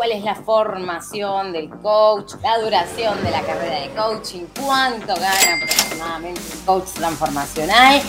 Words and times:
cuál 0.00 0.12
es 0.12 0.24
la 0.24 0.34
formación 0.34 1.52
del 1.52 1.68
coach, 1.68 2.32
la 2.42 2.58
duración 2.58 3.22
de 3.22 3.30
la 3.30 3.42
carrera 3.42 3.80
de 3.80 3.90
coaching, 3.90 4.44
cuánto 4.58 5.14
gana 5.14 5.56
aproximadamente 5.62 6.40
un 6.54 6.64
coach 6.64 6.88
transformacional. 6.94 8.00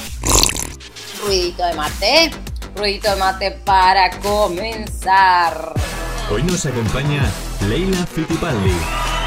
Ruidito 1.22 1.66
de 1.66 1.74
mate, 1.74 2.32
ruidito 2.78 3.10
de 3.10 3.16
mate 3.18 3.52
para 3.66 4.10
comenzar. 4.22 5.74
Hoy 6.32 6.44
nos 6.44 6.66
acompaña 6.66 7.30
Leila 7.68 8.06
Fittipaldi. 8.06 9.21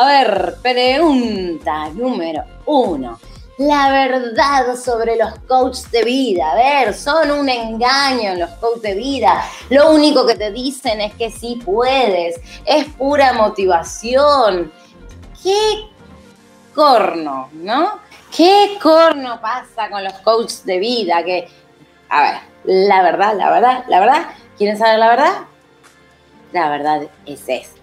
A 0.00 0.06
ver, 0.06 0.56
pregunta 0.62 1.90
número 1.90 2.42
uno. 2.64 3.20
La 3.58 3.92
verdad 3.92 4.74
sobre 4.74 5.16
los 5.16 5.40
coaches 5.40 5.90
de 5.90 6.04
vida. 6.04 6.52
A 6.52 6.54
ver, 6.54 6.94
son 6.94 7.30
un 7.30 7.46
engaño 7.50 8.34
los 8.34 8.48
coaches 8.52 8.80
de 8.80 8.94
vida. 8.94 9.44
Lo 9.68 9.90
único 9.90 10.26
que 10.26 10.36
te 10.36 10.52
dicen 10.52 11.02
es 11.02 11.12
que 11.16 11.30
sí 11.30 11.60
puedes. 11.62 12.40
Es 12.64 12.86
pura 12.96 13.34
motivación. 13.34 14.72
¿Qué 15.42 15.90
corno, 16.74 17.50
no? 17.52 18.00
¿Qué 18.34 18.78
corno 18.82 19.38
pasa 19.42 19.90
con 19.90 20.02
los 20.02 20.14
coaches 20.20 20.64
de 20.64 20.78
vida? 20.78 21.22
Que, 21.22 21.46
a 22.08 22.22
ver, 22.22 22.34
la 22.64 23.02
verdad, 23.02 23.34
la 23.36 23.50
verdad, 23.50 23.84
la 23.86 24.00
verdad. 24.00 24.26
¿Quieren 24.56 24.78
saber 24.78 24.98
la 24.98 25.08
verdad? 25.10 25.34
La 26.52 26.70
verdad 26.70 27.02
es 27.26 27.42
esta. 27.46 27.79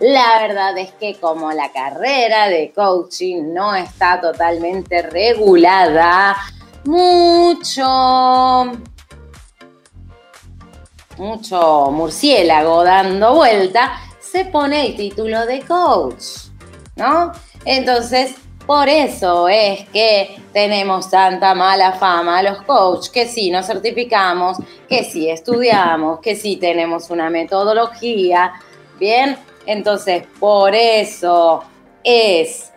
La 0.00 0.40
verdad 0.40 0.78
es 0.78 0.92
que 0.92 1.16
como 1.20 1.52
la 1.52 1.70
carrera 1.72 2.48
de 2.48 2.72
coaching 2.72 3.52
no 3.52 3.74
está 3.74 4.18
totalmente 4.18 5.02
regulada, 5.02 6.36
mucho, 6.84 8.72
mucho 11.18 11.90
murciélago 11.90 12.82
dando 12.82 13.34
vuelta, 13.34 13.92
se 14.18 14.46
pone 14.46 14.86
el 14.86 14.96
título 14.96 15.44
de 15.44 15.60
coach, 15.60 16.24
¿no? 16.96 17.32
Entonces, 17.66 18.36
por 18.66 18.88
eso 18.88 19.48
es 19.48 19.86
que 19.90 20.40
tenemos 20.54 21.10
tanta 21.10 21.54
mala 21.54 21.92
fama 21.92 22.42
los 22.42 22.62
coaches, 22.62 23.10
que 23.10 23.26
sí 23.26 23.50
nos 23.50 23.66
certificamos, 23.66 24.56
que 24.88 25.04
sí 25.04 25.28
estudiamos, 25.28 26.20
que 26.20 26.36
sí 26.36 26.56
tenemos 26.56 27.10
una 27.10 27.28
metodología, 27.28 28.54
¿bien? 28.98 29.36
Entonces, 29.66 30.24
por 30.38 30.74
eso 30.74 31.62
es 32.02 32.72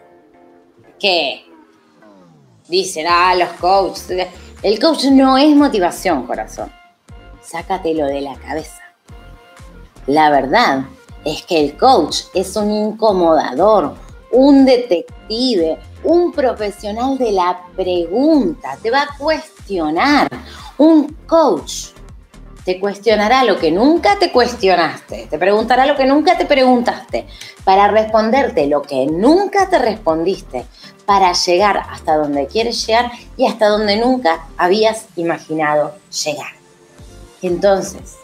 que 1.00 1.46
dicen, 2.68 3.06
ah, 3.10 3.36
los 3.36 3.50
coaches. 3.60 4.28
El 4.62 4.80
coach 4.80 5.06
no 5.06 5.38
es 5.38 5.56
motivación, 5.56 6.26
corazón. 6.26 6.72
Sácatelo 7.42 8.06
de 8.06 8.22
la 8.22 8.36
cabeza. 8.36 8.82
La 10.08 10.30
verdad 10.30 10.86
es 11.26 11.44
que 11.44 11.60
el 11.64 11.78
coach 11.78 12.22
es 12.34 12.56
un 12.56 12.72
incomodador, 12.72 13.96
un 14.32 14.66
detective, 14.66 15.78
un 16.04 16.32
profesional 16.32 17.18
de 17.18 17.32
la 17.32 17.62
pregunta. 17.76 18.78
Te 18.82 18.90
va 18.90 19.04
a 19.04 19.18
cuestionar. 19.18 20.30
Un 20.78 21.14
coach 21.28 21.93
te 22.66 22.80
cuestionará 22.80 23.44
lo 23.44 23.60
que 23.60 23.72
nunca 23.72 24.18
te 24.20 24.32
cuestionaste, 24.32 25.28
te 25.30 25.38
preguntará 25.38 25.86
lo 25.86 25.96
que 25.96 26.06
nunca 26.06 26.38
te 26.38 26.46
preguntaste, 26.46 27.28
para 27.64 27.88
responderte 27.88 28.68
lo 28.68 28.82
que 28.82 29.06
nunca 29.06 29.70
te 29.70 29.80
respondiste, 29.80 30.66
para 31.06 31.34
llegar 31.34 31.78
hasta 31.90 32.16
donde 32.16 32.48
quieres 32.48 32.86
llegar 32.86 33.12
y 33.36 33.48
hasta 33.48 33.68
donde 33.68 33.98
nunca 33.98 34.48
habías 34.58 35.08
imaginado 35.16 35.96
llegar. 36.24 36.54
Entonces, 37.42 38.18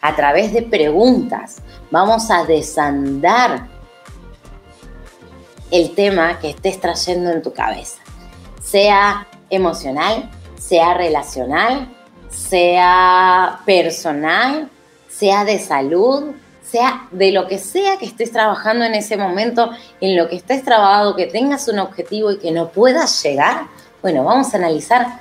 a 0.00 0.16
través 0.16 0.52
de 0.52 0.62
preguntas, 0.62 1.58
vamos 1.92 2.30
a 2.30 2.44
desandar 2.44 3.68
el 5.70 5.94
tema 5.94 6.40
que 6.40 6.50
estés 6.50 6.80
trayendo 6.80 7.30
en 7.30 7.40
tu 7.40 7.52
cabeza, 7.52 7.98
sea 8.60 9.28
emocional, 9.48 10.28
sea 10.58 10.94
relacional, 10.94 11.88
sea 12.32 13.60
personal, 13.64 14.68
sea 15.08 15.44
de 15.44 15.58
salud, 15.58 16.32
sea 16.62 17.06
de 17.10 17.32
lo 17.32 17.46
que 17.46 17.58
sea 17.58 17.98
que 17.98 18.06
estés 18.06 18.32
trabajando 18.32 18.84
en 18.84 18.94
ese 18.94 19.16
momento, 19.16 19.70
en 20.00 20.16
lo 20.16 20.28
que 20.28 20.36
estés 20.36 20.64
trabajando, 20.64 21.14
que 21.14 21.26
tengas 21.26 21.68
un 21.68 21.78
objetivo 21.78 22.30
y 22.30 22.38
que 22.38 22.50
no 22.50 22.70
puedas 22.70 23.22
llegar, 23.22 23.66
bueno, 24.00 24.24
vamos 24.24 24.52
a 24.52 24.56
analizar 24.56 25.20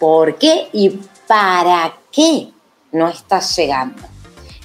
por 0.00 0.36
qué 0.36 0.68
y 0.72 1.00
para 1.26 1.94
qué 2.10 2.48
no 2.92 3.08
estás 3.08 3.56
llegando. 3.56 4.02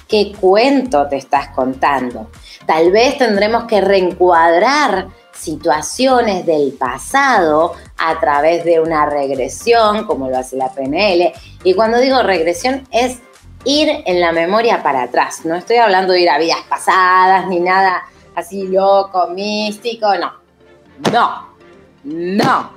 ¿Qué 0.08 0.32
cuento 0.40 1.06
te 1.06 1.16
estás 1.16 1.48
contando? 1.48 2.30
Tal 2.66 2.90
vez 2.90 3.16
tendremos 3.16 3.64
que 3.64 3.80
reencuadrar 3.80 5.08
situaciones 5.40 6.44
del 6.44 6.72
pasado 6.72 7.74
a 7.96 8.20
través 8.20 8.64
de 8.64 8.80
una 8.80 9.06
regresión, 9.06 10.04
como 10.06 10.28
lo 10.28 10.38
hace 10.38 10.56
la 10.56 10.72
PNL. 10.72 11.32
Y 11.64 11.74
cuando 11.74 11.98
digo 11.98 12.22
regresión 12.22 12.86
es 12.90 13.18
ir 13.64 13.88
en 14.06 14.20
la 14.20 14.32
memoria 14.32 14.82
para 14.82 15.02
atrás. 15.02 15.44
No 15.44 15.54
estoy 15.54 15.76
hablando 15.76 16.12
de 16.12 16.20
ir 16.20 16.30
a 16.30 16.38
vidas 16.38 16.60
pasadas 16.68 17.46
ni 17.46 17.60
nada 17.60 18.02
así 18.34 18.66
loco, 18.66 19.28
místico, 19.28 20.14
no. 20.16 20.32
No, 21.12 21.56
no. 22.04 22.70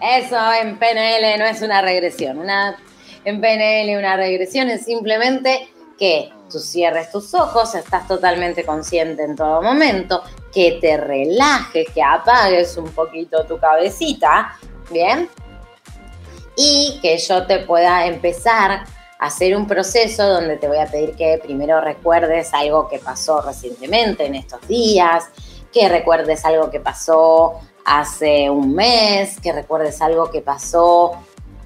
Eso 0.00 0.36
en 0.60 0.78
PNL 0.78 1.38
no 1.38 1.44
es 1.44 1.62
una 1.62 1.82
regresión. 1.82 2.38
Una, 2.38 2.76
en 3.24 3.40
PNL 3.40 3.98
una 3.98 4.16
regresión 4.16 4.68
es 4.68 4.84
simplemente 4.84 5.68
que 5.98 6.32
tú 6.50 6.58
cierres 6.58 7.10
tus 7.10 7.34
ojos, 7.34 7.74
estás 7.74 8.08
totalmente 8.08 8.64
consciente 8.64 9.22
en 9.22 9.36
todo 9.36 9.62
momento, 9.62 10.22
que 10.52 10.78
te 10.80 10.96
relajes, 10.96 11.88
que 11.90 12.02
apagues 12.02 12.76
un 12.76 12.90
poquito 12.90 13.44
tu 13.44 13.58
cabecita, 13.58 14.56
¿bien? 14.90 15.28
Y 16.56 16.98
que 17.00 17.16
yo 17.18 17.46
te 17.46 17.60
pueda 17.60 18.06
empezar 18.06 18.70
a 18.70 18.84
hacer 19.18 19.56
un 19.56 19.66
proceso 19.66 20.26
donde 20.28 20.56
te 20.56 20.68
voy 20.68 20.78
a 20.78 20.86
pedir 20.86 21.14
que 21.14 21.40
primero 21.42 21.80
recuerdes 21.80 22.52
algo 22.52 22.88
que 22.88 22.98
pasó 22.98 23.40
recientemente 23.40 24.26
en 24.26 24.34
estos 24.34 24.66
días, 24.68 25.24
que 25.72 25.88
recuerdes 25.88 26.44
algo 26.44 26.70
que 26.70 26.80
pasó 26.80 27.54
hace 27.84 28.50
un 28.50 28.74
mes, 28.74 29.40
que 29.40 29.52
recuerdes 29.52 30.02
algo 30.02 30.30
que 30.30 30.42
pasó 30.42 31.12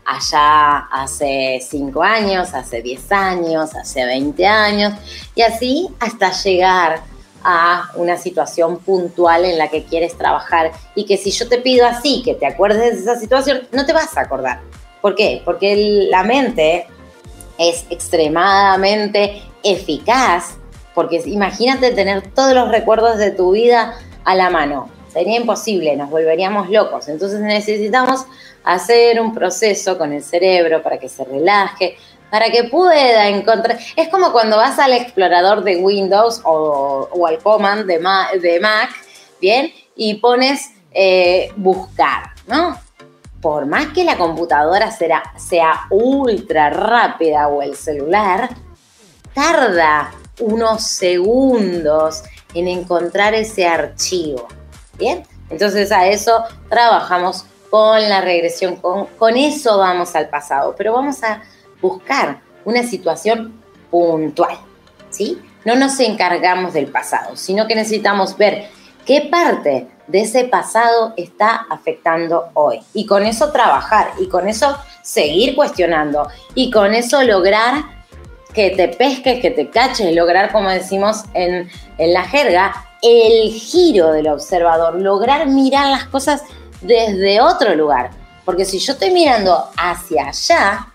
allá 0.05 0.87
hace 0.93 1.61
5 1.61 2.03
años, 2.03 2.55
hace 2.55 2.81
10 2.81 3.13
años, 3.13 3.75
hace 3.75 4.05
20 4.05 4.47
años, 4.47 4.93
y 5.35 5.43
así 5.43 5.89
hasta 5.99 6.31
llegar 6.31 7.03
a 7.49 7.93
una 7.95 8.17
situación 8.17 8.79
puntual 8.79 9.45
en 9.45 9.57
la 9.57 9.69
que 9.69 9.85
quieres 9.85 10.19
trabajar 10.19 10.73
y 10.97 11.07
que 11.07 11.17
si 11.17 11.31
yo 11.31 11.49
te 11.49 11.59
pido 11.59 11.87
así, 11.87 12.23
que 12.25 12.35
te 12.35 12.45
acuerdes 12.45 12.97
de 12.97 13.01
esa 13.01 13.21
situación, 13.21 13.69
no 13.71 13.87
te 13.87 13.93
vas 13.93 14.17
a 14.17 14.23
acordar. 14.23 14.63
¿Por 15.01 15.15
qué? 15.15 15.43
Porque 15.45 16.09
la 16.11 16.25
mente 16.25 16.89
es 17.57 17.87
extremadamente 17.89 19.43
eficaz, 19.63 20.57
porque 20.93 21.23
imagínate 21.27 21.93
tener 21.93 22.33
todos 22.33 22.53
los 22.53 22.69
recuerdos 22.69 23.17
de 23.19 23.31
tu 23.31 23.53
vida 23.53 23.97
a 24.25 24.35
la 24.35 24.51
mano. 24.51 24.91
Sería 25.13 25.37
imposible, 25.37 25.97
nos 25.97 26.11
volveríamos 26.11 26.69
locos. 26.69 27.07
Entonces 27.07 27.39
necesitamos 27.39 28.27
hacer 28.65 29.21
un 29.21 29.33
proceso 29.33 29.97
con 29.97 30.13
el 30.13 30.25
cerebro 30.25 30.83
para 30.83 30.99
que 30.99 31.09
se 31.09 31.25
relaje, 31.25 31.97
para 32.37 32.51
que 32.51 32.65
pueda 32.65 33.29
encontrar. 33.29 33.79
Es 33.97 34.11
como 34.11 34.31
cuando 34.31 34.59
vas 34.59 34.79
al 34.79 34.93
explorador 34.93 35.65
de 35.65 35.79
Windows 35.79 36.43
o, 36.45 37.27
al 37.27 37.39
Command 37.39 37.87
de, 37.87 37.99
Mac, 37.99 38.91
¿bien? 39.41 39.73
Y 39.97 40.17
pones 40.17 40.69
eh, 40.93 41.51
buscar, 41.57 42.35
¿no? 42.47 42.79
Por 43.41 43.65
más 43.65 43.87
que 43.95 44.05
la 44.05 44.19
computadora 44.19 44.91
sea 44.91 45.87
ultra 45.89 46.69
rápida 46.69 47.49
o 47.49 47.63
el 47.63 47.75
celular, 47.75 48.51
tarda 49.33 50.13
unos 50.39 50.83
segundos 50.83 52.23
en 52.53 52.69
encontrar 52.69 53.33
ese 53.33 53.67
archivo. 53.67 54.47
¿Bien? 54.99 55.23
Entonces 55.49 55.91
a 55.91 56.07
eso 56.07 56.45
trabajamos 56.69 57.47
con 57.71 58.07
la 58.07 58.21
regresión, 58.21 58.77
con, 58.77 59.07
con 59.07 59.39
eso 59.39 59.79
vamos 59.79 60.15
al 60.15 60.29
pasado, 60.29 60.75
pero 60.77 60.93
vamos 60.93 61.23
a 61.23 61.43
buscar 61.81 62.41
una 62.65 62.83
situación 62.83 63.61
puntual, 63.91 64.59
¿sí? 65.11 65.39
No 65.65 65.77
nos 65.77 65.99
encargamos 66.01 66.75
del 66.75 66.87
pasado, 66.87 67.37
sino 67.37 67.67
que 67.67 67.75
necesitamos 67.75 68.37
ver 68.37 68.69
qué 69.05 69.29
parte 69.31 69.89
de 70.07 70.21
ese 70.21 70.45
pasado 70.45 71.15
está 71.17 71.67
afectando 71.69 72.51
hoy. 72.55 72.81
Y 72.95 73.07
con 73.07 73.25
eso 73.25 73.51
trabajar, 73.51 74.13
y 74.21 74.29
con 74.29 74.49
eso 74.49 74.77
seguir 75.03 75.57
cuestionando, 75.57 76.29
y 76.55 76.71
con 76.71 76.95
eso 76.95 77.23
lograr 77.23 77.85
que 78.53 78.71
te 78.71 78.89
pesques, 78.89 79.41
que 79.41 79.51
te 79.51 79.69
caches, 79.69 80.15
lograr, 80.15 80.51
como 80.51 80.71
decimos 80.71 81.25
en 81.35 81.69
en 81.99 82.13
la 82.13 82.25
jerga, 82.25 82.73
el 83.03 83.53
giro 83.53 84.13
del 84.13 84.29
observador, 84.29 85.01
lograr 85.01 85.47
mirar 85.47 85.91
las 85.91 86.05
cosas 86.05 86.43
desde 86.81 87.41
otro 87.41 87.75
lugar. 87.75 88.11
Porque 88.45 88.65
si 88.65 88.79
yo 88.79 88.93
estoy 88.93 89.11
mirando 89.11 89.71
hacia 89.77 90.29
allá, 90.29 90.93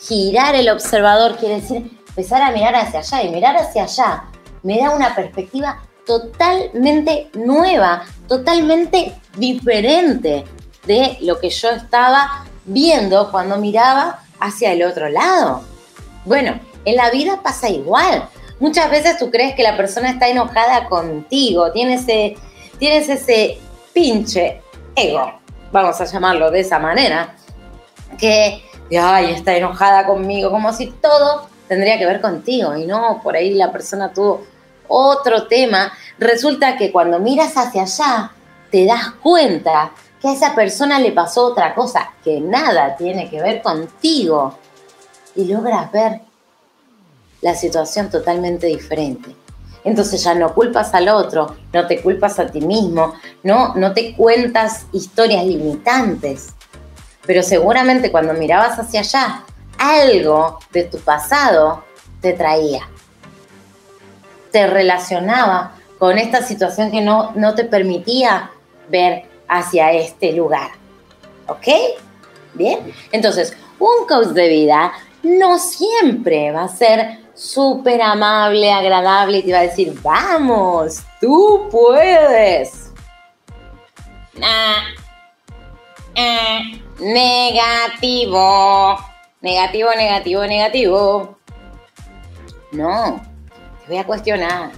girar 0.00 0.54
el 0.54 0.68
observador 0.68 1.36
quiere 1.36 1.56
decir 1.56 1.98
empezar 2.08 2.42
a 2.42 2.50
mirar 2.50 2.74
hacia 2.74 3.00
allá 3.00 3.22
y 3.22 3.30
mirar 3.30 3.56
hacia 3.56 3.84
allá 3.84 4.24
me 4.62 4.78
da 4.78 4.90
una 4.90 5.14
perspectiva 5.14 5.80
totalmente 6.06 7.30
nueva, 7.34 8.04
totalmente 8.26 9.14
diferente 9.36 10.44
de 10.86 11.18
lo 11.20 11.38
que 11.38 11.50
yo 11.50 11.70
estaba 11.70 12.44
viendo 12.64 13.30
cuando 13.30 13.58
miraba 13.58 14.20
hacia 14.40 14.72
el 14.72 14.82
otro 14.82 15.08
lado. 15.08 15.62
Bueno, 16.24 16.58
en 16.84 16.96
la 16.96 17.10
vida 17.10 17.40
pasa 17.42 17.68
igual. 17.68 18.28
Muchas 18.58 18.90
veces 18.90 19.18
tú 19.18 19.30
crees 19.30 19.54
que 19.54 19.62
la 19.62 19.76
persona 19.76 20.10
está 20.10 20.28
enojada 20.28 20.88
contigo, 20.88 21.72
tienes 21.72 22.02
ese, 22.02 22.36
tienes 22.78 23.08
ese 23.08 23.58
pinche 23.92 24.60
ego, 24.94 25.32
vamos 25.72 26.00
a 26.00 26.04
llamarlo 26.04 26.50
de 26.50 26.60
esa 26.60 26.78
manera, 26.78 27.36
que 28.18 28.62
ay, 28.98 29.32
está 29.32 29.56
enojada 29.56 30.06
conmigo, 30.06 30.50
como 30.50 30.72
si 30.72 30.88
todo 30.88 31.48
tendría 31.68 31.98
que 31.98 32.06
ver 32.06 32.20
contigo 32.20 32.76
y 32.76 32.86
no, 32.86 33.20
por 33.22 33.36
ahí 33.36 33.54
la 33.54 33.70
persona 33.70 34.12
tuvo 34.12 34.44
otro 34.88 35.46
tema. 35.46 35.92
Resulta 36.18 36.76
que 36.76 36.90
cuando 36.90 37.20
miras 37.20 37.56
hacia 37.56 37.82
allá, 37.82 38.32
te 38.70 38.86
das 38.86 39.10
cuenta 39.22 39.92
que 40.20 40.28
a 40.28 40.32
esa 40.32 40.54
persona 40.54 40.98
le 40.98 41.12
pasó 41.12 41.46
otra 41.46 41.74
cosa 41.74 42.12
que 42.22 42.40
nada 42.40 42.96
tiene 42.96 43.30
que 43.30 43.40
ver 43.40 43.62
contigo 43.62 44.58
y 45.34 45.44
logras 45.44 45.90
ver 45.92 46.20
la 47.40 47.54
situación 47.54 48.10
totalmente 48.10 48.66
diferente. 48.66 49.34
Entonces 49.82 50.22
ya 50.22 50.34
no 50.34 50.52
culpas 50.52 50.92
al 50.92 51.08
otro, 51.08 51.56
no 51.72 51.86
te 51.86 52.02
culpas 52.02 52.38
a 52.38 52.46
ti 52.46 52.60
mismo, 52.60 53.14
no, 53.42 53.74
no 53.76 53.94
te 53.94 54.14
cuentas 54.14 54.86
historias 54.92 55.44
limitantes. 55.46 56.54
Pero 57.30 57.44
seguramente 57.44 58.10
cuando 58.10 58.34
mirabas 58.34 58.76
hacia 58.76 59.02
allá, 59.02 59.44
algo 59.78 60.58
de 60.72 60.82
tu 60.82 60.98
pasado 60.98 61.84
te 62.20 62.32
traía. 62.32 62.88
Te 64.50 64.66
relacionaba 64.66 65.76
con 66.00 66.18
esta 66.18 66.42
situación 66.42 66.90
que 66.90 67.00
no, 67.00 67.30
no 67.36 67.54
te 67.54 67.62
permitía 67.62 68.50
ver 68.88 69.26
hacia 69.46 69.92
este 69.92 70.32
lugar. 70.32 70.72
¿Ok? 71.46 71.68
Bien. 72.54 72.92
Entonces, 73.12 73.56
un 73.78 74.08
coach 74.08 74.30
de 74.30 74.48
vida 74.48 74.92
no 75.22 75.60
siempre 75.60 76.50
va 76.50 76.64
a 76.64 76.68
ser 76.68 77.20
súper 77.32 78.02
amable, 78.02 78.72
agradable 78.72 79.38
y 79.38 79.42
te 79.44 79.52
va 79.52 79.60
a 79.60 79.68
decir, 79.68 79.96
vamos, 80.02 81.04
tú 81.20 81.68
puedes. 81.70 82.90
Negativo, 86.98 88.98
negativo, 89.40 89.90
negativo, 89.96 90.46
negativo. 90.46 91.38
No, 92.72 93.20
te 93.82 93.88
voy 93.88 93.98
a 93.98 94.04
cuestionar. 94.04 94.70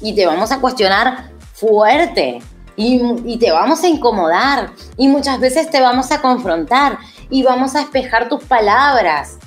Y 0.00 0.14
te 0.14 0.26
vamos 0.26 0.52
a 0.52 0.60
cuestionar 0.60 1.30
fuerte. 1.52 2.40
Y, 2.76 3.00
y, 3.24 3.38
te 3.38 3.52
vamos 3.52 3.82
a 3.84 3.88
incomodar. 3.88 4.70
Y 4.96 5.08
muchas 5.08 5.38
veces 5.38 5.70
te 5.70 5.80
vamos 5.80 6.10
a 6.10 6.20
confrontar. 6.20 6.98
Y 7.30 7.42
vamos 7.42 7.76
a 7.76 7.82
espejar 7.82 8.28
tus 8.28 8.44
palabras. 8.44 9.38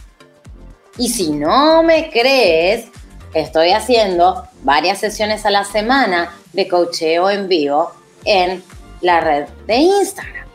Y 0.97 1.09
si 1.09 1.31
no 1.31 1.83
me 1.83 2.09
crees, 2.09 2.87
estoy 3.33 3.71
haciendo 3.71 4.47
varias 4.63 4.99
sesiones 4.99 5.45
a 5.45 5.51
la 5.51 5.63
semana 5.63 6.33
de 6.53 6.67
cocheo 6.67 7.29
en 7.29 7.47
vivo 7.47 7.91
en 8.25 8.63
la 9.01 9.21
red 9.21 9.47
de 9.67 9.75
Instagram. 9.75 10.46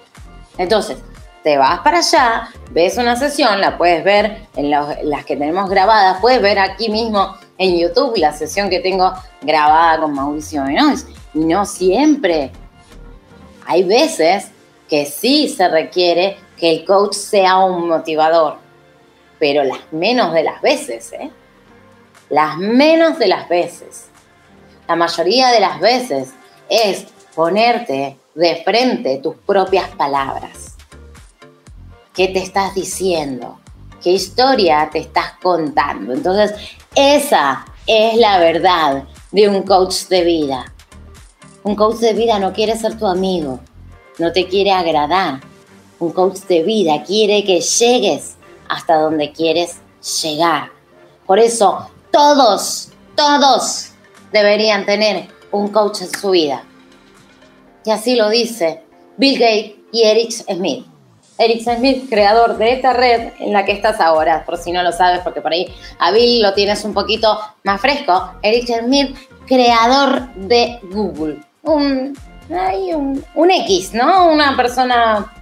Entonces, 0.59 0.99
te 1.43 1.59
vas 1.59 1.81
para 1.81 1.99
allá, 1.99 2.49
ves 2.71 2.99
una 2.99 3.17
sesión, 3.17 3.61
la 3.61 3.77
puedes 3.77 4.05
ver 4.05 4.47
en, 4.55 4.71
las 4.71 5.25
que 5.25 5.37
tenemos 5.37 5.69
grabadas, 5.69 6.19
puedes 6.21 6.41
ver 6.41 6.59
aquí 6.59 6.89
mismo 6.89 7.37
en 7.59 7.79
YouTube 7.79 8.17
la 8.17 8.33
sesión 8.33 8.71
que 8.71 8.81
tengo 8.81 9.13
grabada 9.41 10.01
con 10.01 10.15
Mauricio 10.15 10.65
Benoist. 10.65 11.09
Y 11.35 11.41
no 11.41 11.65
siempre. 11.65 12.53
Hay 13.67 13.85
veces 13.85 14.49
que 14.89 15.07
sí 15.07 15.49
se 15.49 15.69
requiere 15.69 16.37
que 16.57 16.71
el 16.71 16.85
coach 16.85 17.15
sea 17.15 17.59
un 17.59 17.89
motivador 17.89 18.63
pero 19.43 19.65
las 19.65 19.81
menos 19.91 20.33
de 20.33 20.45
las 20.45 20.63
veces, 20.63 21.13
¿eh? 21.15 21.29
Las 22.31 22.59
menos 22.59 23.19
de 23.19 23.27
las 23.27 23.49
veces. 23.49 24.07
La 24.87 24.95
mayoría 24.95 25.49
de 25.49 25.59
las 25.59 25.81
veces 25.81 26.29
es 26.69 27.07
ponerte 27.35 28.19
de 28.35 28.63
frente 28.65 29.19
tus 29.19 29.37
propias 29.37 29.89
palabras. 29.91 30.77
¿Qué 32.15 32.29
te 32.29 32.41
estás 32.41 32.75
diciendo? 32.75 33.59
¿Qué 34.03 34.11
historia 34.11 34.89
te 34.93 34.99
estás 34.99 35.35
contando? 35.43 36.13
Entonces, 36.13 36.53
esa 36.95 37.65
es 37.87 38.17
la 38.17 38.39
verdad 38.39 39.05
de 39.31 39.49
un 39.49 39.63
coach 39.63 40.07
de 40.09 40.25
vida. 40.25 40.65
Un 41.63 41.77
coach 41.77 41.97
de 41.97 42.13
vida 42.13 42.39
no 42.39 42.53
quiere 42.53 42.77
ser 42.77 42.99
tu 42.99 43.07
amigo, 43.07 43.61
no 44.19 44.33
te 44.33 44.47
quiere 44.47 44.73
agradar. 44.73 45.41
Un 46.01 46.13
coach 46.13 46.41
de 46.49 46.63
vida 46.63 47.03
quiere 47.05 47.45
que 47.45 47.61
llegues 47.61 48.37
hasta 48.69 48.97
donde 48.97 49.33
quieres 49.33 49.77
llegar. 50.23 50.71
Por 51.27 51.39
eso, 51.39 51.89
todos, 52.11 52.89
todos 53.15 53.91
deberían 54.33 54.85
tener 54.85 55.29
un 55.53 55.69
coach 55.69 56.03
en 56.03 56.11
su 56.11 56.31
vida. 56.31 56.65
Y 57.85 57.91
así 57.91 58.17
lo 58.17 58.29
dice 58.31 58.83
Bill 59.17 59.39
Gates 59.39 59.73
y 59.93 60.03
Eric 60.03 60.31
Smith. 60.31 60.87
Eric 61.39 61.63
Smith, 61.63 62.09
creador 62.09 62.59
de 62.59 62.73
esta 62.73 62.93
red 62.93 63.33
en 63.41 63.53
la 63.53 63.65
que 63.65 63.73
estás 63.73 64.01
ahora, 64.01 64.45
por 64.45 64.59
si 64.59 64.71
no 64.71 64.83
lo 64.83 64.93
sabes, 64.93 65.21
porque 65.21 65.41
por 65.41 65.53
ahí 65.53 65.67
a 65.99 66.11
Bill 66.13 66.43
lo 66.43 66.53
tienes 66.55 66.85
un 66.85 66.95
poquito 66.95 67.39
más 67.65 67.81
fresco. 67.81 68.35
Eric 68.43 68.69
Smith, 68.81 69.17
creador 69.47 70.33
de 70.35 70.79
Google. 70.93 71.41
Un, 71.63 72.17
un, 72.49 73.25
un 73.35 73.51
X, 73.51 73.95
¿no? 73.95 74.31
Una 74.31 74.57
persona 74.57 75.33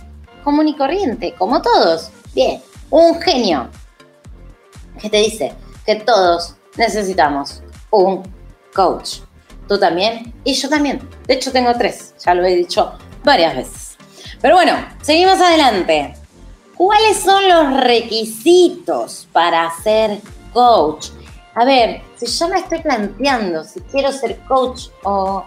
común 0.45 0.69
y 0.69 0.77
corriente, 0.77 1.35
como 1.37 1.61
todos. 1.61 2.11
Bien 2.35 2.63
un 2.91 3.21
genio 3.21 3.69
que 5.01 5.09
te 5.09 5.19
dice 5.19 5.55
que 5.87 5.97
todos 5.97 6.57
necesitamos 6.77 7.63
un 7.91 8.23
coach. 8.75 9.21
Tú 9.71 9.79
también 9.79 10.35
y 10.43 10.55
yo 10.55 10.69
también. 10.69 11.09
De 11.29 11.35
hecho, 11.35 11.53
tengo 11.53 11.73
tres, 11.79 12.13
ya 12.19 12.35
lo 12.35 12.45
he 12.45 12.57
dicho 12.57 12.93
varias 13.23 13.55
veces. 13.55 13.97
Pero 14.43 14.57
bueno, 14.57 14.73
seguimos 15.01 15.41
adelante. 15.41 16.17
¿Cuáles 16.77 17.21
son 17.21 17.49
los 17.49 17.81
requisitos 17.85 19.29
para 19.33 19.71
ser 19.81 20.19
coach? 20.53 21.11
A 21.55 21.65
ver, 21.65 22.03
si 22.17 22.27
yo 22.27 22.49
me 22.49 22.59
estoy 22.59 22.81
planteando 22.81 23.63
si 23.63 23.79
quiero 23.83 24.11
ser 24.11 24.41
coach 24.49 24.89
o, 25.05 25.45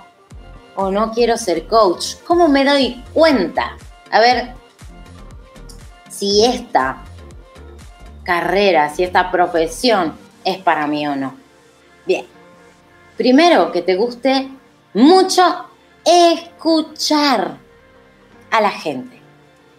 o 0.78 0.90
no 0.90 1.12
quiero 1.12 1.36
ser 1.36 1.68
coach, 1.68 2.16
¿cómo 2.26 2.48
me 2.48 2.64
doy 2.64 3.04
cuenta? 3.14 3.76
A 4.10 4.22
ver, 4.22 4.54
si 6.10 6.46
esta 6.46 7.04
carrera, 8.24 8.88
si 8.88 9.04
esta 9.04 9.30
profesión 9.30 10.16
es 10.46 10.60
para 10.60 10.88
mí 10.88 11.06
o 11.06 11.14
no. 11.14 11.36
Bien, 12.06 12.26
primero 13.18 13.72
que 13.72 13.82
te 13.82 13.96
guste 13.96 14.50
mucho 14.94 15.44
escuchar 16.06 17.58
a 18.52 18.62
la 18.62 18.70
gente. 18.70 19.20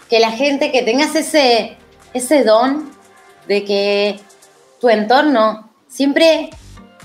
Que 0.09 0.21
la 0.21 0.31
gente, 0.31 0.73
que 0.73 0.83
tengas 0.83 1.15
ese, 1.15 1.77
ese 2.13 2.45
don 2.45 2.91
de 3.47 3.65
que 3.65 4.21
tu 4.81 4.89
entorno 4.89 5.71
siempre 5.89 6.51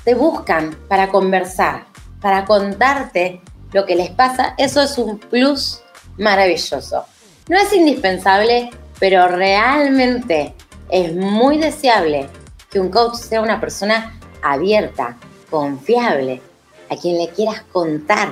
te 0.03 0.15
buscan 0.15 0.77
para 0.87 1.09
conversar, 1.09 1.85
para 2.21 2.45
contarte 2.45 3.41
lo 3.71 3.85
que 3.85 3.95
les 3.95 4.09
pasa, 4.09 4.55
eso 4.57 4.81
es 4.81 4.97
un 4.97 5.19
plus 5.19 5.81
maravilloso. 6.17 7.05
No 7.47 7.57
es 7.57 7.71
indispensable, 7.73 8.69
pero 8.99 9.27
realmente 9.27 10.53
es 10.89 11.13
muy 11.13 11.57
deseable 11.57 12.27
que 12.69 12.79
un 12.79 12.89
coach 12.89 13.15
sea 13.15 13.41
una 13.41 13.59
persona 13.59 14.19
abierta, 14.41 15.17
confiable, 15.49 16.41
a 16.89 16.95
quien 16.95 17.17
le 17.17 17.29
quieras 17.29 17.63
contar 17.71 18.29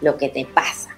lo 0.00 0.16
que 0.16 0.28
te 0.28 0.44
pasa. 0.44 0.96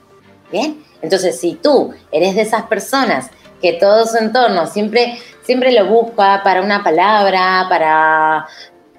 ¿Bien? 0.50 0.84
Entonces, 1.00 1.40
si 1.40 1.54
tú 1.54 1.92
eres 2.10 2.34
de 2.34 2.42
esas 2.42 2.64
personas 2.64 3.30
que 3.60 3.74
todo 3.74 4.06
su 4.06 4.18
entorno 4.18 4.66
siempre, 4.66 5.18
siempre 5.44 5.72
lo 5.72 5.86
busca 5.86 6.42
para 6.42 6.62
una 6.62 6.82
palabra, 6.82 7.66
para 7.68 8.46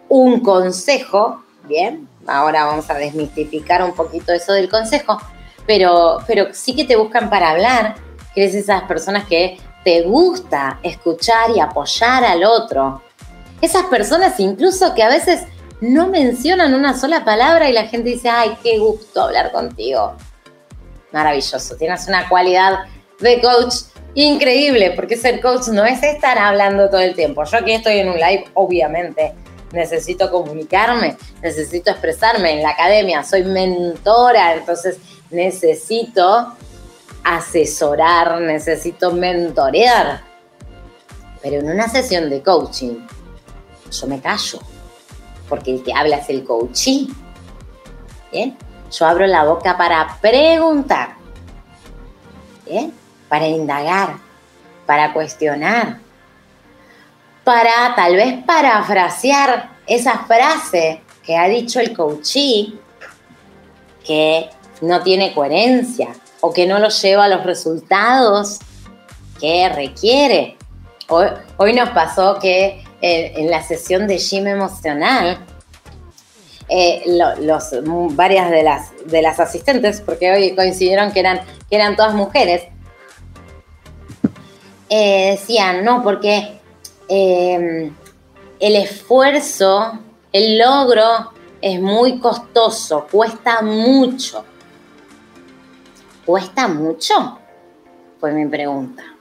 un 0.09 0.39
consejo, 0.39 1.43
¿bien? 1.63 2.07
Ahora 2.25 2.65
vamos 2.65 2.89
a 2.89 2.95
desmistificar 2.95 3.83
un 3.83 3.93
poquito 3.93 4.31
eso 4.31 4.53
del 4.53 4.69
consejo, 4.69 5.19
pero, 5.67 6.19
pero 6.25 6.53
sí 6.53 6.75
que 6.75 6.85
te 6.85 6.95
buscan 6.95 7.29
para 7.29 7.51
hablar, 7.51 7.95
que 8.33 8.43
eres 8.43 8.55
esas 8.55 8.83
personas 8.83 9.25
que 9.25 9.59
te 9.83 10.01
gusta 10.03 10.79
escuchar 10.81 11.51
y 11.55 11.59
apoyar 11.59 12.23
al 12.23 12.43
otro. 12.43 13.01
Esas 13.61 13.83
personas 13.85 14.39
incluso 14.39 14.93
que 14.93 15.03
a 15.03 15.09
veces 15.09 15.43
no 15.83 16.07
mencionan 16.07 16.73
una 16.73 16.97
sola 16.97 17.25
palabra 17.25 17.69
y 17.69 17.73
la 17.73 17.87
gente 17.87 18.11
dice, 18.11 18.29
ay, 18.29 18.57
qué 18.63 18.79
gusto 18.79 19.23
hablar 19.23 19.51
contigo. 19.51 20.15
Maravilloso, 21.11 21.75
tienes 21.75 22.07
una 22.07 22.29
cualidad 22.29 22.85
de 23.19 23.41
coach 23.41 23.75
increíble, 24.13 24.91
porque 24.91 25.17
ser 25.17 25.41
coach 25.41 25.67
no 25.67 25.83
es 25.83 26.01
estar 26.01 26.37
hablando 26.37 26.89
todo 26.89 27.01
el 27.01 27.15
tiempo. 27.15 27.43
Yo 27.43 27.57
aquí 27.57 27.73
estoy 27.73 27.97
en 27.97 28.07
un 28.07 28.15
live, 28.15 28.45
obviamente, 28.53 29.33
necesito 29.73 30.31
comunicarme, 30.31 31.17
necesito 31.41 31.91
expresarme 31.91 32.53
en 32.53 32.63
la 32.63 32.69
academia, 32.69 33.21
soy 33.21 33.43
mentora, 33.43 34.53
entonces 34.53 34.99
necesito 35.31 36.55
asesorar, 37.25 38.39
necesito 38.39 39.11
mentorear. 39.11 40.21
Pero 41.41 41.59
en 41.59 41.69
una 41.69 41.89
sesión 41.89 42.29
de 42.29 42.41
coaching, 42.41 43.05
yo 43.91 44.07
me 44.07 44.21
callo, 44.21 44.61
porque 45.53 45.75
el 45.75 45.83
que 45.83 45.93
habla 45.93 46.17
es 46.17 46.29
el. 46.29 46.47
¿Bien? 48.31 48.57
Yo 48.91 49.05
abro 49.05 49.27
la 49.27 49.43
boca 49.43 49.77
para 49.77 50.17
preguntar. 50.19 51.13
Para 53.29 53.47
indagar, 53.47 54.15
para 54.87 55.13
cuestionar, 55.13 55.99
para 57.43 57.93
tal 57.95 58.15
vez 58.15 58.43
parafrasear 58.45 59.69
esa 59.85 60.25
frase 60.25 61.03
que 61.23 61.37
ha 61.37 61.47
dicho 61.47 61.79
el 61.79 61.95
coachee 61.95 62.79
que 64.03 64.49
no 64.81 65.03
tiene 65.03 65.35
coherencia 65.35 66.15
o 66.41 66.51
que 66.51 66.65
no 66.65 66.79
lo 66.79 66.89
lleva 66.89 67.25
a 67.25 67.29
los 67.29 67.43
resultados 67.43 68.57
que 69.39 69.69
requiere. 69.69 70.57
Hoy, 71.09 71.73
nos 71.73 71.89
pasó 71.89 72.39
que 72.39 72.82
eh, 73.05 73.33
en 73.35 73.51
la 73.51 73.61
sesión 73.61 74.07
de 74.07 74.17
gym 74.17 74.47
emocional, 74.47 75.45
eh, 76.69 77.03
los, 77.05 78.15
varias 78.15 78.49
de 78.49 78.63
las, 78.63 78.93
de 79.05 79.21
las 79.21 79.41
asistentes, 79.41 79.99
porque 79.99 80.31
hoy 80.31 80.55
coincidieron 80.55 81.11
que 81.11 81.19
eran, 81.19 81.41
que 81.69 81.75
eran 81.75 81.97
todas 81.97 82.13
mujeres, 82.13 82.63
eh, 84.89 85.31
decían, 85.31 85.83
no, 85.83 86.01
porque 86.01 86.61
el 87.09 87.91
esfuerzo, 88.59 89.99
el 90.31 90.57
logro 90.57 91.33
es 91.59 91.81
muy 91.81 92.19
costoso, 92.19 93.05
cuesta 93.11 93.61
mucho. 93.61 94.45
¿Cuesta 96.25 96.69
mucho? 96.69 97.37
Fue 98.21 98.31
mi 98.31 98.45
pregunta. 98.45 99.12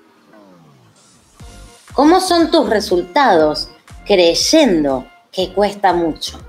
¿Cómo 1.95 2.21
son 2.21 2.51
tus 2.51 2.71
resultados 2.71 3.69
creyendo 4.07 5.07
que 5.31 5.53
cuesta 5.53 5.93
mucho? 5.93 6.41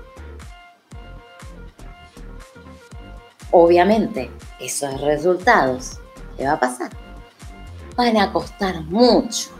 Obviamente, 3.50 4.30
esos 4.58 4.98
resultados, 5.02 5.98
¿qué 6.38 6.46
va 6.46 6.52
a 6.52 6.60
pasar? 6.60 6.90
Van 7.94 8.16
a 8.16 8.32
costar 8.32 8.80
mucho. 8.84 9.50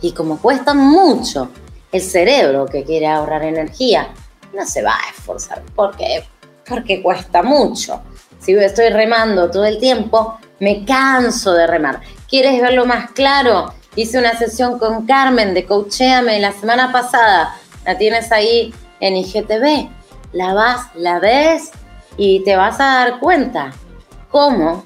Y 0.00 0.12
como 0.12 0.38
cuestan 0.38 0.78
mucho, 0.78 1.50
el 1.92 2.00
cerebro 2.00 2.64
que 2.64 2.84
quiere 2.84 3.06
ahorrar 3.06 3.42
energía 3.42 4.08
no 4.54 4.64
se 4.64 4.82
va 4.82 4.94
a 4.94 5.10
esforzar. 5.10 5.62
¿Por 5.74 5.96
qué? 5.98 6.24
Porque 6.66 7.02
cuesta 7.02 7.42
mucho. 7.42 8.00
Si 8.38 8.52
estoy 8.52 8.88
remando 8.88 9.50
todo 9.50 9.66
el 9.66 9.78
tiempo, 9.78 10.38
me 10.60 10.82
canso 10.86 11.52
de 11.52 11.66
remar. 11.66 12.00
¿Quieres 12.26 12.60
verlo 12.62 12.86
más 12.86 13.10
claro? 13.10 13.74
Hice 13.96 14.18
una 14.18 14.38
sesión 14.38 14.78
con 14.78 15.04
Carmen 15.04 15.52
de 15.52 15.66
Coachéame 15.66 16.38
la 16.38 16.52
semana 16.52 16.92
pasada. 16.92 17.56
La 17.84 17.98
tienes 17.98 18.30
ahí 18.30 18.72
en 19.00 19.16
IGTV. 19.16 19.88
La 20.32 20.54
vas, 20.54 20.86
la 20.94 21.18
ves 21.18 21.72
y 22.16 22.44
te 22.44 22.54
vas 22.54 22.78
a 22.78 22.84
dar 22.84 23.18
cuenta 23.18 23.72
cómo 24.30 24.84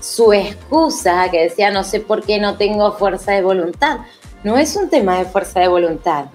su 0.00 0.32
excusa 0.32 1.30
que 1.30 1.42
decía 1.42 1.70
no 1.70 1.84
sé 1.84 2.00
por 2.00 2.24
qué 2.24 2.40
no 2.40 2.56
tengo 2.56 2.92
fuerza 2.92 3.32
de 3.32 3.42
voluntad. 3.42 3.98
No 4.42 4.56
es 4.56 4.74
un 4.74 4.88
tema 4.88 5.18
de 5.18 5.26
fuerza 5.26 5.60
de 5.60 5.68
voluntad. 5.68 6.26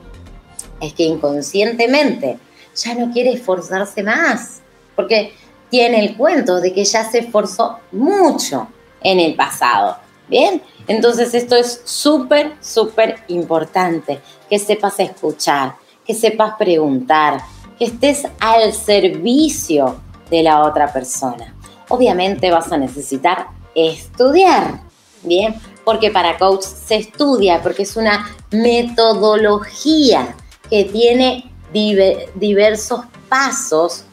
Es 0.79 0.93
que 0.93 1.03
inconscientemente 1.03 2.37
ya 2.75 2.93
no 2.93 3.11
quiere 3.11 3.33
esforzarse 3.33 4.03
más. 4.03 4.61
Porque 4.95 5.33
tiene 5.71 6.05
el 6.05 6.15
cuento 6.15 6.61
de 6.61 6.71
que 6.71 6.85
ya 6.85 7.03
se 7.09 7.19
esforzó 7.19 7.79
mucho 7.91 8.67
en 9.01 9.19
el 9.19 9.33
pasado. 9.33 10.04
Bien, 10.27 10.61
entonces 10.87 11.33
esto 11.33 11.55
es 11.55 11.81
súper, 11.85 12.55
súper 12.59 13.23
importante, 13.27 14.19
que 14.49 14.57
sepas 14.57 14.99
escuchar, 14.99 15.75
que 16.05 16.15
sepas 16.15 16.55
preguntar, 16.57 17.41
que 17.77 17.85
estés 17.85 18.23
al 18.39 18.73
servicio 18.73 19.99
de 20.29 20.41
la 20.43 20.63
otra 20.63 20.91
persona. 20.91 21.53
Obviamente 21.89 22.49
vas 22.49 22.71
a 22.71 22.77
necesitar 22.77 23.47
estudiar, 23.75 24.81
¿bien? 25.21 25.55
Porque 25.83 26.09
para 26.09 26.37
coach 26.37 26.63
se 26.63 26.95
estudia, 26.95 27.61
porque 27.61 27.83
es 27.83 27.95
una 27.95 28.35
metodología 28.49 30.35
que 30.69 30.85
tiene 30.85 31.51
diversos 31.71 33.01
pasos 33.29 34.05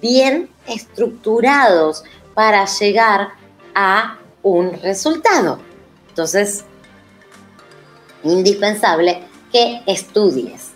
bien 0.00 0.48
estructurados 0.66 2.02
para 2.34 2.64
llegar 2.64 3.28
a 3.74 4.16
un 4.42 4.72
resultado. 4.80 5.58
Entonces, 6.08 6.64
indispensable 8.22 9.22
que 9.52 9.82
estudies. 9.86 10.72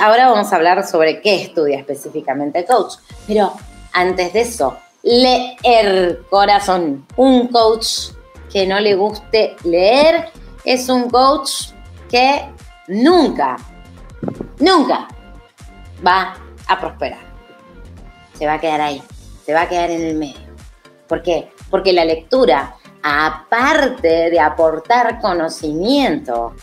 Ahora 0.00 0.30
vamos 0.30 0.52
a 0.52 0.56
hablar 0.56 0.86
sobre 0.86 1.20
qué 1.20 1.42
estudia 1.42 1.78
específicamente 1.78 2.60
el 2.60 2.64
coach, 2.64 2.94
pero 3.26 3.52
antes 3.92 4.32
de 4.32 4.40
eso, 4.40 4.78
leer 5.02 6.22
corazón. 6.30 7.06
Un 7.16 7.48
coach 7.48 8.12
que 8.50 8.66
no 8.66 8.80
le 8.80 8.94
guste 8.94 9.56
leer 9.64 10.30
es 10.64 10.88
un 10.88 11.10
coach 11.10 11.72
que 12.10 12.46
nunca, 12.88 13.56
nunca 14.58 15.08
va 16.06 16.34
a 16.66 16.80
prosperar. 16.80 17.20
Se 18.38 18.46
va 18.46 18.54
a 18.54 18.60
quedar 18.60 18.80
ahí, 18.80 19.02
se 19.44 19.52
va 19.52 19.62
a 19.62 19.68
quedar 19.68 19.90
en 19.90 20.02
el 20.02 20.16
medio. 20.16 20.46
¿Por 21.06 21.22
qué? 21.22 21.50
Porque 21.76 21.92
la 21.92 22.06
lectura, 22.06 22.74
aparte 23.02 24.30
de 24.30 24.40
aportar 24.40 25.20
conocimiento, 25.20 26.54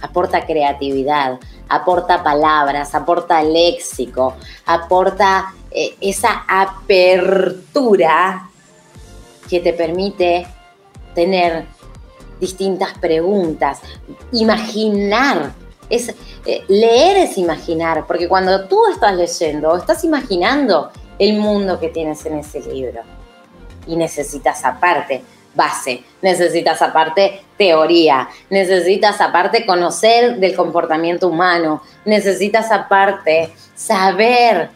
aporta 0.00 0.46
creatividad, 0.46 1.38
aporta 1.68 2.22
palabras, 2.22 2.94
aporta 2.94 3.42
léxico, 3.42 4.34
aporta 4.64 5.52
eh, 5.70 5.94
esa 6.00 6.46
apertura 6.48 8.48
que 9.46 9.60
te 9.60 9.74
permite 9.74 10.46
tener 11.14 11.66
distintas 12.40 12.96
preguntas, 12.96 13.80
imaginar. 14.32 15.52
Es, 15.90 16.14
eh, 16.46 16.64
leer 16.68 17.18
es 17.18 17.36
imaginar, 17.36 18.06
porque 18.06 18.26
cuando 18.26 18.66
tú 18.68 18.86
estás 18.86 19.14
leyendo, 19.14 19.76
estás 19.76 20.02
imaginando 20.02 20.92
el 21.18 21.38
mundo 21.38 21.78
que 21.78 21.90
tienes 21.90 22.24
en 22.24 22.38
ese 22.38 22.60
libro 22.60 23.17
y 23.88 23.96
necesitas 23.96 24.64
aparte 24.64 25.22
base, 25.54 26.04
necesitas 26.22 26.80
aparte 26.82 27.42
teoría, 27.56 28.28
necesitas 28.48 29.20
aparte 29.20 29.66
conocer 29.66 30.36
del 30.36 30.54
comportamiento 30.54 31.26
humano, 31.26 31.82
necesitas 32.04 32.70
aparte 32.70 33.52
saber 33.74 34.70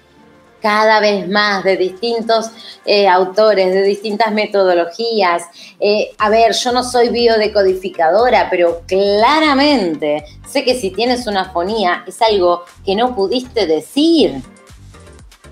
cada 0.60 1.00
vez 1.00 1.28
más 1.28 1.64
de 1.64 1.76
distintos 1.76 2.50
eh, 2.84 3.08
autores, 3.08 3.74
de 3.74 3.82
distintas 3.82 4.32
metodologías. 4.32 5.44
Eh, 5.80 6.12
a 6.18 6.30
ver, 6.30 6.52
yo 6.52 6.72
no 6.72 6.84
soy 6.84 7.08
biodecodificadora, 7.08 8.48
pero 8.48 8.82
claramente 8.86 10.24
sé 10.48 10.64
que 10.64 10.78
si 10.78 10.90
tienes 10.90 11.26
una 11.26 11.50
fonía 11.50 12.04
es 12.06 12.22
algo 12.22 12.64
que 12.84 12.94
no 12.94 13.14
pudiste 13.14 13.66
decir. 13.66 14.40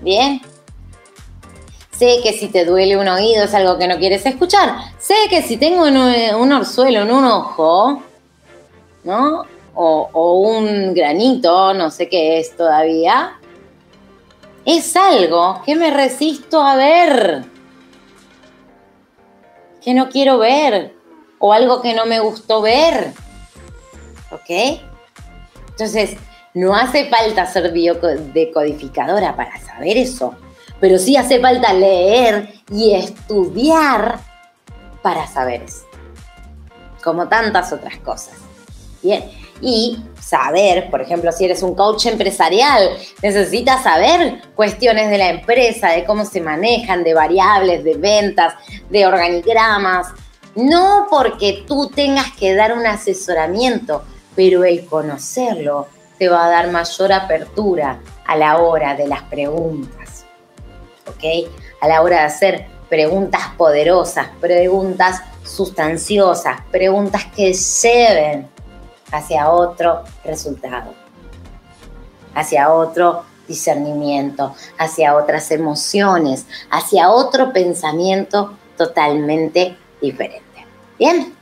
¿Bien? 0.01 0.41
Sé 2.01 2.19
que 2.23 2.33
si 2.33 2.47
te 2.47 2.65
duele 2.65 2.97
un 2.97 3.07
oído 3.07 3.43
es 3.43 3.53
algo 3.53 3.77
que 3.77 3.87
no 3.87 3.99
quieres 3.99 4.25
escuchar. 4.25 4.73
Sé 4.97 5.13
que 5.29 5.43
si 5.43 5.57
tengo 5.57 5.83
un, 5.83 6.51
orzuelo 6.51 7.01
en 7.01 7.11
un 7.11 7.23
ojo, 7.25 8.01
¿no? 9.03 9.45
O, 9.75 10.09
o 10.11 10.39
un 10.39 10.95
granito, 10.95 11.75
no 11.75 11.91
sé 11.91 12.09
qué 12.09 12.39
es 12.39 12.57
todavía, 12.57 13.39
es 14.65 14.95
algo 14.95 15.61
que 15.63 15.75
me 15.75 15.91
resisto 15.91 16.63
a 16.63 16.75
ver, 16.75 17.43
que 19.83 19.93
no 19.93 20.09
quiero 20.09 20.39
ver, 20.39 20.95
o 21.37 21.53
algo 21.53 21.83
que 21.83 21.93
no 21.93 22.07
me 22.07 22.19
gustó 22.19 22.63
ver. 22.63 23.13
¿Ok? 24.31 24.79
Entonces, 25.69 26.17
no 26.55 26.75
hace 26.75 27.11
falta 27.11 27.45
ser 27.45 27.71
biodecodificadora 27.71 29.35
para 29.35 29.59
saber 29.59 29.97
eso 29.97 30.35
pero 30.81 30.97
sí 30.97 31.15
hace 31.15 31.39
falta 31.39 31.71
leer 31.71 32.55
y 32.69 32.93
estudiar 32.95 34.19
para 35.01 35.27
saber 35.27 35.61
eso, 35.61 35.85
como 37.03 37.29
tantas 37.29 37.71
otras 37.71 37.97
cosas. 37.99 38.33
Bien, 39.01 39.23
y 39.61 40.03
saber, 40.19 40.89
por 40.89 41.01
ejemplo, 41.01 41.31
si 41.31 41.45
eres 41.45 41.61
un 41.61 41.75
coach 41.75 42.07
empresarial, 42.07 42.97
necesitas 43.21 43.83
saber 43.83 44.41
cuestiones 44.55 45.09
de 45.09 45.17
la 45.19 45.29
empresa, 45.29 45.89
de 45.89 46.03
cómo 46.03 46.25
se 46.25 46.41
manejan, 46.41 47.03
de 47.03 47.13
variables, 47.13 47.83
de 47.83 47.95
ventas, 47.95 48.55
de 48.89 49.05
organigramas. 49.05 50.07
No 50.55 51.07
porque 51.09 51.63
tú 51.67 51.89
tengas 51.89 52.31
que 52.33 52.55
dar 52.55 52.73
un 52.73 52.85
asesoramiento, 52.85 54.03
pero 54.35 54.63
el 54.63 54.85
conocerlo 54.85 55.87
te 56.17 56.27
va 56.27 56.45
a 56.45 56.49
dar 56.49 56.71
mayor 56.71 57.13
apertura 57.13 57.99
a 58.25 58.35
la 58.35 58.57
hora 58.57 58.95
de 58.95 59.07
las 59.07 59.21
preguntas. 59.23 60.00
¿Ok? 61.11 61.49
A 61.81 61.87
la 61.87 62.01
hora 62.01 62.19
de 62.19 62.23
hacer 62.23 62.65
preguntas 62.89 63.41
poderosas, 63.57 64.27
preguntas 64.39 65.21
sustanciosas, 65.43 66.61
preguntas 66.71 67.25
que 67.35 67.53
lleven 67.53 68.49
hacia 69.11 69.49
otro 69.49 70.03
resultado, 70.23 70.93
hacia 72.35 72.71
otro 72.71 73.23
discernimiento, 73.47 74.55
hacia 74.77 75.15
otras 75.15 75.51
emociones, 75.51 76.45
hacia 76.69 77.09
otro 77.09 77.51
pensamiento 77.51 78.57
totalmente 78.77 79.77
diferente. 80.01 80.65
¿Bien? 80.97 81.33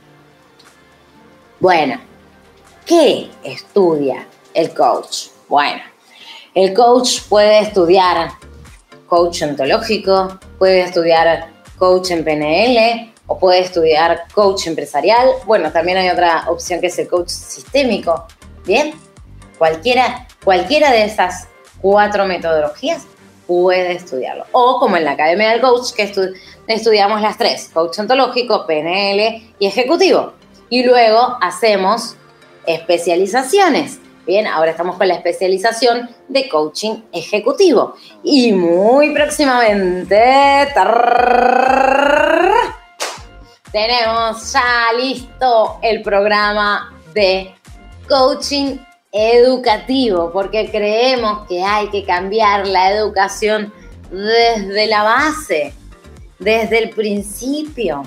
Bueno, 1.60 2.00
¿qué 2.86 3.30
estudia 3.44 4.26
el 4.54 4.72
coach? 4.74 5.28
Bueno, 5.48 5.82
el 6.54 6.74
coach 6.74 7.22
puede 7.28 7.60
estudiar 7.60 8.30
coach 9.10 9.42
ontológico, 9.42 10.38
puede 10.58 10.80
estudiar 10.80 11.50
coach 11.76 12.12
en 12.12 12.24
PNL, 12.24 13.12
o 13.26 13.38
puede 13.38 13.60
estudiar 13.60 14.24
coach 14.34 14.66
empresarial. 14.66 15.28
Bueno, 15.46 15.70
también 15.70 15.98
hay 15.98 16.08
otra 16.08 16.46
opción 16.48 16.80
que 16.80 16.88
es 16.88 16.98
el 16.98 17.06
coach 17.06 17.28
sistémico. 17.28 18.26
Bien, 18.66 18.92
cualquiera, 19.56 20.26
cualquiera 20.42 20.90
de 20.90 21.04
esas 21.04 21.46
cuatro 21.80 22.26
metodologías 22.26 23.02
puede 23.46 23.92
estudiarlo. 23.92 24.46
O 24.50 24.80
como 24.80 24.96
en 24.96 25.04
la 25.04 25.12
Academia 25.12 25.50
del 25.50 25.60
Coach, 25.60 25.92
que 25.92 26.12
estudiamos 26.66 27.22
las 27.22 27.38
tres, 27.38 27.70
coach 27.72 28.00
ontológico, 28.00 28.66
PNL 28.66 29.54
y 29.60 29.66
ejecutivo. 29.66 30.32
Y 30.68 30.82
luego 30.82 31.38
hacemos 31.40 32.16
especializaciones. 32.66 34.00
Ahora 34.38 34.70
estamos 34.70 34.96
con 34.96 35.08
la 35.08 35.14
especialización 35.14 36.08
de 36.28 36.48
coaching 36.48 37.02
ejecutivo. 37.12 37.94
Y 38.22 38.52
muy 38.52 39.12
próximamente 39.12 40.68
tenemos 43.72 44.52
ya 44.52 44.92
listo 44.96 45.78
el 45.82 46.02
programa 46.02 46.92
de 47.14 47.54
coaching 48.08 48.78
educativo, 49.12 50.30
porque 50.32 50.70
creemos 50.70 51.46
que 51.48 51.62
hay 51.62 51.88
que 51.88 52.04
cambiar 52.04 52.66
la 52.66 52.92
educación 52.92 53.72
desde 54.10 54.86
la 54.86 55.02
base, 55.02 55.72
desde 56.38 56.78
el 56.78 56.90
principio. 56.90 58.02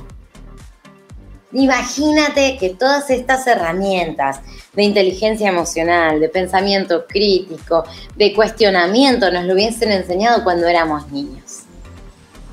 Imagínate 1.53 2.57
que 2.57 2.71
todas 2.71 3.09
estas 3.09 3.45
herramientas 3.47 4.39
de 4.73 4.83
inteligencia 4.83 5.49
emocional, 5.49 6.19
de 6.19 6.29
pensamiento 6.29 7.05
crítico, 7.07 7.83
de 8.15 8.33
cuestionamiento, 8.33 9.31
nos 9.31 9.45
lo 9.45 9.53
hubiesen 9.53 9.91
enseñado 9.91 10.43
cuando 10.43 10.67
éramos 10.67 11.11
niños. 11.11 11.59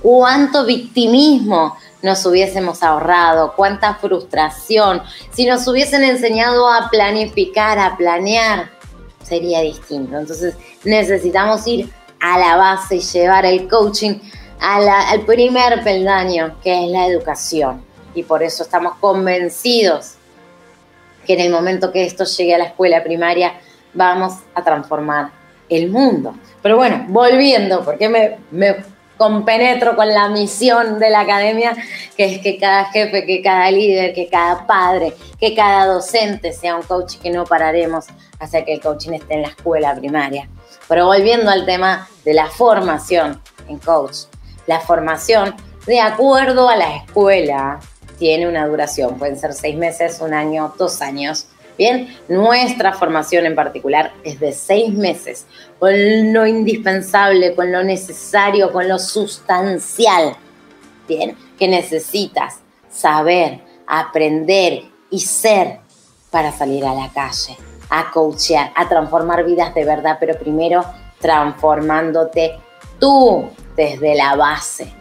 ¿Cuánto 0.03 0.65
victimismo 0.65 1.77
nos 2.03 2.25
hubiésemos 2.25 2.83
ahorrado, 2.83 3.55
cuánta 3.57 3.95
frustración. 3.95 5.03
Si 5.33 5.47
nos 5.47 5.67
hubiesen 5.69 6.03
enseñado 6.05 6.69
a 6.69 6.89
planificar, 6.91 7.79
a 7.79 7.97
planear, 7.97 8.71
sería 9.23 9.61
distinto. 9.61 10.19
Entonces 10.19 10.55
necesitamos 10.85 11.67
ir 11.67 11.91
a 12.21 12.39
la 12.39 12.57
base 12.57 12.97
y 12.97 13.01
llevar 13.01 13.47
el 13.47 13.69
coaching 13.69 14.15
al 14.61 15.23
primer 15.23 15.83
peldaño, 15.83 16.57
que 16.63 16.85
es 16.85 16.91
la 16.91 17.07
educación. 17.07 17.90
Y 18.15 18.23
por 18.23 18.43
eso 18.43 18.63
estamos 18.63 18.95
convencidos 18.97 20.15
que 21.27 21.35
en 21.35 21.41
el 21.41 21.51
momento 21.51 21.93
que 21.93 22.05
esto 22.05 22.25
llegue 22.25 22.55
a 22.55 22.59
la 22.59 22.65
escuela 22.65 23.03
primaria, 23.03 23.55
vamos 23.95 24.35
a 24.55 24.65
transformar 24.65 25.31
el 25.69 25.91
mundo. 25.91 26.35
Pero 26.63 26.77
bueno, 26.77 27.05
volviendo, 27.09 27.85
porque 27.85 28.09
me, 28.09 28.39
me 28.51 28.77
compenetro 29.21 29.97
con 29.97 30.09
la 30.09 30.31
misión 30.31 30.99
de 30.99 31.11
la 31.11 31.21
academia, 31.21 31.77
que 32.17 32.25
es 32.25 32.39
que 32.41 32.57
cada 32.57 32.87
jefe, 32.87 33.27
que 33.27 33.43
cada 33.43 33.71
líder, 33.71 34.15
que 34.15 34.29
cada 34.29 34.67
padre, 34.67 35.15
que 35.39 35.55
cada 35.55 35.85
docente 35.85 36.55
sea 36.55 36.77
un 36.77 36.83
coach 36.83 37.17
y 37.17 37.19
que 37.19 37.31
no 37.31 37.45
pararemos 37.45 38.07
hasta 38.39 38.65
que 38.65 38.73
el 38.73 38.81
coaching 38.81 39.13
esté 39.13 39.35
en 39.35 39.43
la 39.43 39.49
escuela 39.49 39.95
primaria. 39.95 40.49
Pero 40.89 41.05
volviendo 41.05 41.51
al 41.51 41.67
tema 41.67 42.09
de 42.25 42.33
la 42.33 42.47
formación 42.47 43.41
en 43.69 43.79
coach, 43.79 44.21
la 44.67 44.81
formación 44.81 45.55
de 45.87 46.01
acuerdo 46.01 46.71
a 46.71 46.77
la 46.77 46.97
escuela 46.97 47.79
tiene 48.21 48.47
una 48.47 48.67
duración, 48.67 49.19
pueden 49.19 49.39
ser 49.39 49.55
seis 49.55 49.77
meses, 49.77 50.21
un 50.21 50.35
año, 50.35 50.75
dos 50.79 51.01
años. 51.01 51.47
Bien, 51.79 52.15
nuestra 52.29 52.93
formación 52.93 53.47
en 53.47 53.55
particular 53.55 54.13
es 54.23 54.39
de 54.39 54.53
seis 54.53 54.93
meses, 54.93 55.47
con 55.79 55.91
lo 56.35 56.47
indispensable, 56.47 57.55
con 57.55 57.73
lo 57.73 57.83
necesario, 57.83 58.71
con 58.73 58.87
lo 58.87 58.99
sustancial. 58.99 60.37
Bien, 61.09 61.35
que 61.59 61.67
necesitas 61.67 62.59
saber, 62.91 63.63
aprender 63.87 64.83
y 65.11 65.21
ser 65.21 65.81
para 66.31 66.53
salir 66.53 66.85
a 66.85 66.93
la 66.93 67.11
calle, 67.15 67.57
a 67.89 68.11
coachear, 68.11 68.71
a 68.77 68.87
transformar 68.87 69.45
vidas 69.47 69.75
de 69.75 69.87
verdad, 69.87 70.19
pero 70.21 70.39
primero 70.39 70.85
transformándote 71.21 72.59
tú 72.99 73.49
desde 73.75 74.15
la 74.15 74.37
base. 74.37 74.93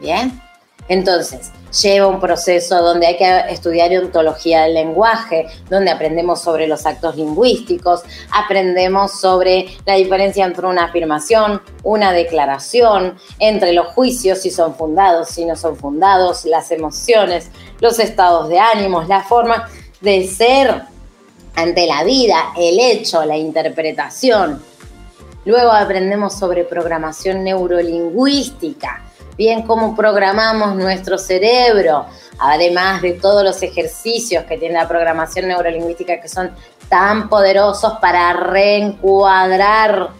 Bien, 0.00 0.42
entonces, 0.88 1.52
lleva 1.82 2.06
un 2.06 2.20
proceso 2.20 2.82
donde 2.82 3.06
hay 3.06 3.16
que 3.16 3.40
estudiar 3.50 3.90
ontología 3.96 4.62
del 4.62 4.74
lenguaje, 4.74 5.46
donde 5.68 5.90
aprendemos 5.90 6.40
sobre 6.40 6.66
los 6.66 6.86
actos 6.86 7.16
lingüísticos, 7.16 8.02
aprendemos 8.32 9.20
sobre 9.20 9.66
la 9.84 9.94
diferencia 9.94 10.44
entre 10.44 10.66
una 10.66 10.84
afirmación, 10.84 11.60
una 11.82 12.12
declaración, 12.12 13.16
entre 13.38 13.72
los 13.72 13.88
juicios, 13.88 14.38
si 14.38 14.50
son 14.50 14.74
fundados, 14.74 15.28
si 15.28 15.44
no 15.44 15.56
son 15.56 15.76
fundados, 15.76 16.44
las 16.44 16.70
emociones, 16.70 17.50
los 17.80 17.98
estados 17.98 18.48
de 18.48 18.58
ánimos, 18.58 19.08
la 19.08 19.22
forma 19.22 19.68
de 20.00 20.26
ser 20.26 20.82
ante 21.54 21.86
la 21.86 22.04
vida, 22.04 22.52
el 22.56 22.78
hecho, 22.78 23.24
la 23.24 23.36
interpretación. 23.36 24.62
Luego 25.44 25.70
aprendemos 25.70 26.34
sobre 26.34 26.64
programación 26.64 27.44
neurolingüística, 27.44 29.05
bien 29.36 29.62
cómo 29.62 29.94
programamos 29.94 30.74
nuestro 30.74 31.18
cerebro, 31.18 32.06
además 32.38 33.02
de 33.02 33.12
todos 33.12 33.44
los 33.44 33.62
ejercicios 33.62 34.44
que 34.44 34.58
tiene 34.58 34.74
la 34.74 34.88
programación 34.88 35.48
neurolingüística 35.48 36.20
que 36.20 36.28
son 36.28 36.50
tan 36.88 37.28
poderosos 37.28 37.94
para 38.00 38.32
reencuadrar 38.32 40.10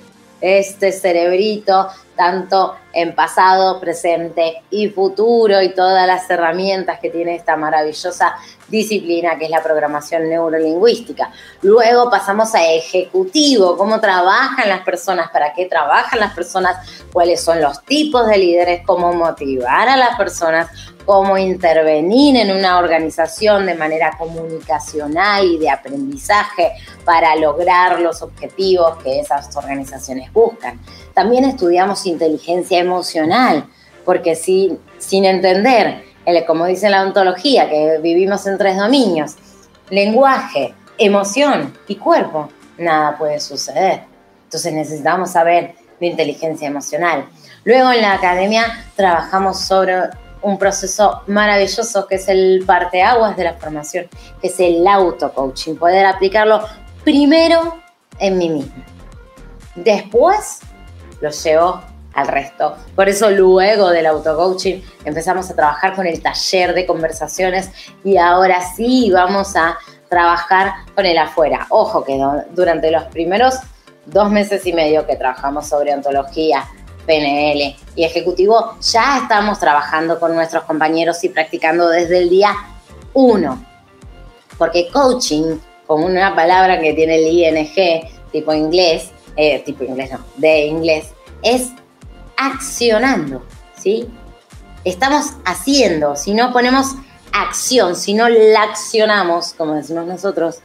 este 0.40 0.92
cerebrito 0.92 1.88
tanto 2.16 2.74
en 2.92 3.14
pasado, 3.14 3.78
presente 3.78 4.62
y 4.70 4.88
futuro 4.88 5.60
y 5.60 5.74
todas 5.74 6.06
las 6.06 6.28
herramientas 6.30 6.98
que 6.98 7.10
tiene 7.10 7.36
esta 7.36 7.56
maravillosa 7.56 8.34
disciplina 8.68 9.38
que 9.38 9.44
es 9.44 9.50
la 9.50 9.62
programación 9.62 10.28
neurolingüística. 10.28 11.30
Luego 11.62 12.10
pasamos 12.10 12.54
a 12.54 12.64
ejecutivo, 12.64 13.76
cómo 13.76 14.00
trabajan 14.00 14.68
las 14.68 14.80
personas, 14.80 15.30
para 15.30 15.52
qué 15.52 15.66
trabajan 15.66 16.20
las 16.20 16.34
personas, 16.34 17.04
cuáles 17.12 17.42
son 17.42 17.60
los 17.60 17.84
tipos 17.84 18.26
de 18.26 18.38
líderes, 18.38 18.82
cómo 18.86 19.12
motivar 19.12 19.88
a 19.88 19.96
las 19.96 20.16
personas, 20.16 20.70
cómo 21.04 21.38
intervenir 21.38 22.36
en 22.36 22.50
una 22.50 22.78
organización 22.78 23.66
de 23.66 23.74
manera 23.74 24.16
comunicacional 24.18 25.44
y 25.44 25.58
de 25.58 25.70
aprendizaje 25.70 26.72
para 27.04 27.36
lograr 27.36 28.00
los 28.00 28.22
objetivos 28.22 28.96
que 29.02 29.20
esas 29.20 29.54
organizaciones 29.56 30.32
buscan. 30.32 30.80
También 31.16 31.44
estudiamos 31.44 32.04
inteligencia 32.04 32.78
emocional, 32.78 33.64
porque 34.04 34.34
sin, 34.34 34.78
sin 34.98 35.24
entender, 35.24 36.04
como 36.46 36.66
dice 36.66 36.90
la 36.90 37.02
ontología, 37.04 37.70
que 37.70 38.00
vivimos 38.02 38.46
en 38.46 38.58
tres 38.58 38.76
dominios, 38.76 39.36
lenguaje, 39.88 40.74
emoción 40.98 41.72
y 41.88 41.96
cuerpo, 41.96 42.50
nada 42.76 43.16
puede 43.16 43.40
suceder. 43.40 44.02
Entonces 44.44 44.74
necesitamos 44.74 45.30
saber 45.30 45.74
de 45.98 46.06
inteligencia 46.06 46.68
emocional. 46.68 47.24
Luego 47.64 47.92
en 47.92 48.02
la 48.02 48.12
academia 48.12 48.66
trabajamos 48.94 49.58
sobre 49.58 49.94
un 50.42 50.58
proceso 50.58 51.22
maravilloso 51.28 52.06
que 52.06 52.16
es 52.16 52.28
el 52.28 52.62
parteaguas 52.66 53.38
de 53.38 53.44
la 53.44 53.54
formación, 53.54 54.06
que 54.42 54.48
es 54.48 54.60
el 54.60 54.86
auto-coaching, 54.86 55.76
poder 55.76 56.04
aplicarlo 56.04 56.60
primero 57.04 57.78
en 58.18 58.36
mí 58.36 58.50
mismo. 58.50 58.84
Después 59.74 60.60
lo 61.20 61.30
llevo 61.30 61.80
al 62.14 62.28
resto. 62.28 62.76
Por 62.94 63.08
eso 63.08 63.30
luego 63.30 63.90
del 63.90 64.06
auto-coaching 64.06 64.80
empezamos 65.04 65.50
a 65.50 65.54
trabajar 65.54 65.94
con 65.94 66.06
el 66.06 66.22
taller 66.22 66.74
de 66.74 66.86
conversaciones 66.86 67.70
y 68.04 68.16
ahora 68.16 68.60
sí 68.74 69.10
vamos 69.12 69.54
a 69.54 69.76
trabajar 70.08 70.72
con 70.94 71.04
el 71.04 71.18
afuera. 71.18 71.66
Ojo 71.68 72.04
que 72.04 72.18
durante 72.52 72.90
los 72.90 73.04
primeros 73.04 73.56
dos 74.06 74.30
meses 74.30 74.66
y 74.66 74.72
medio 74.72 75.06
que 75.06 75.16
trabajamos 75.16 75.68
sobre 75.68 75.92
ontología, 75.92 76.64
PNL 77.06 77.76
y 77.94 78.04
ejecutivo, 78.04 78.76
ya 78.80 79.18
estamos 79.18 79.60
trabajando 79.60 80.18
con 80.18 80.34
nuestros 80.34 80.64
compañeros 80.64 81.22
y 81.22 81.28
practicando 81.28 81.88
desde 81.88 82.18
el 82.18 82.30
día 82.30 82.54
uno. 83.12 83.64
Porque 84.58 84.88
coaching, 84.90 85.58
como 85.86 86.06
una 86.06 86.34
palabra 86.34 86.80
que 86.80 86.94
tiene 86.94 87.16
el 87.16 87.26
ING, 87.26 88.08
tipo 88.32 88.52
inglés, 88.52 89.10
eh, 89.36 89.60
tipo 89.60 89.84
inglés 89.84 90.10
no, 90.12 90.20
de 90.36 90.66
inglés, 90.66 91.12
es 91.42 91.70
accionando, 92.36 93.42
¿sí? 93.76 94.08
Estamos 94.84 95.34
haciendo, 95.44 96.16
si 96.16 96.34
no 96.34 96.52
ponemos 96.52 96.94
acción, 97.32 97.96
si 97.96 98.14
no 98.14 98.28
la 98.28 98.62
accionamos, 98.62 99.52
como 99.54 99.74
decimos 99.74 100.06
nosotros, 100.06 100.60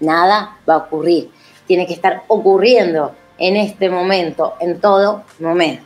nada 0.00 0.58
va 0.68 0.74
a 0.74 0.78
ocurrir. 0.78 1.30
Tiene 1.66 1.86
que 1.86 1.94
estar 1.94 2.24
ocurriendo 2.28 3.14
en 3.38 3.56
este 3.56 3.88
momento, 3.88 4.54
en 4.60 4.80
todo 4.80 5.24
momento. 5.40 5.84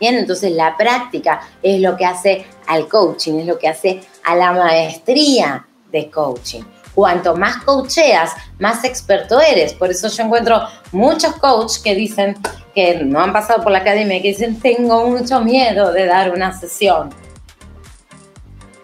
Bien, 0.00 0.14
entonces 0.14 0.52
la 0.52 0.76
práctica 0.76 1.42
es 1.62 1.80
lo 1.80 1.96
que 1.96 2.06
hace 2.06 2.46
al 2.66 2.88
coaching, 2.88 3.40
es 3.40 3.46
lo 3.46 3.58
que 3.58 3.68
hace 3.68 4.00
a 4.24 4.34
la 4.34 4.52
maestría 4.52 5.66
de 5.92 6.10
coaching. 6.10 6.62
Cuanto 6.94 7.36
más 7.36 7.58
coacheas, 7.58 8.32
más 8.58 8.84
experto 8.84 9.40
eres. 9.40 9.72
Por 9.74 9.90
eso 9.90 10.08
yo 10.08 10.24
encuentro 10.24 10.62
muchos 10.92 11.34
coaches 11.36 11.78
que 11.78 11.94
dicen 11.94 12.36
que 12.74 12.96
no 13.04 13.20
han 13.20 13.32
pasado 13.32 13.62
por 13.62 13.72
la 13.72 13.78
academia, 13.78 14.20
que 14.20 14.28
dicen, 14.28 14.60
tengo 14.60 15.06
mucho 15.06 15.40
miedo 15.40 15.92
de 15.92 16.06
dar 16.06 16.32
una 16.32 16.58
sesión. 16.58 17.10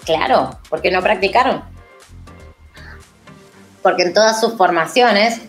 Claro, 0.05 0.59
porque 0.71 0.91
no 0.91 1.03
practicaron. 1.03 1.65
Porque 3.83 4.05
en 4.05 4.15
todas 4.15 4.41
sus 4.41 4.55
formaciones 4.55 5.41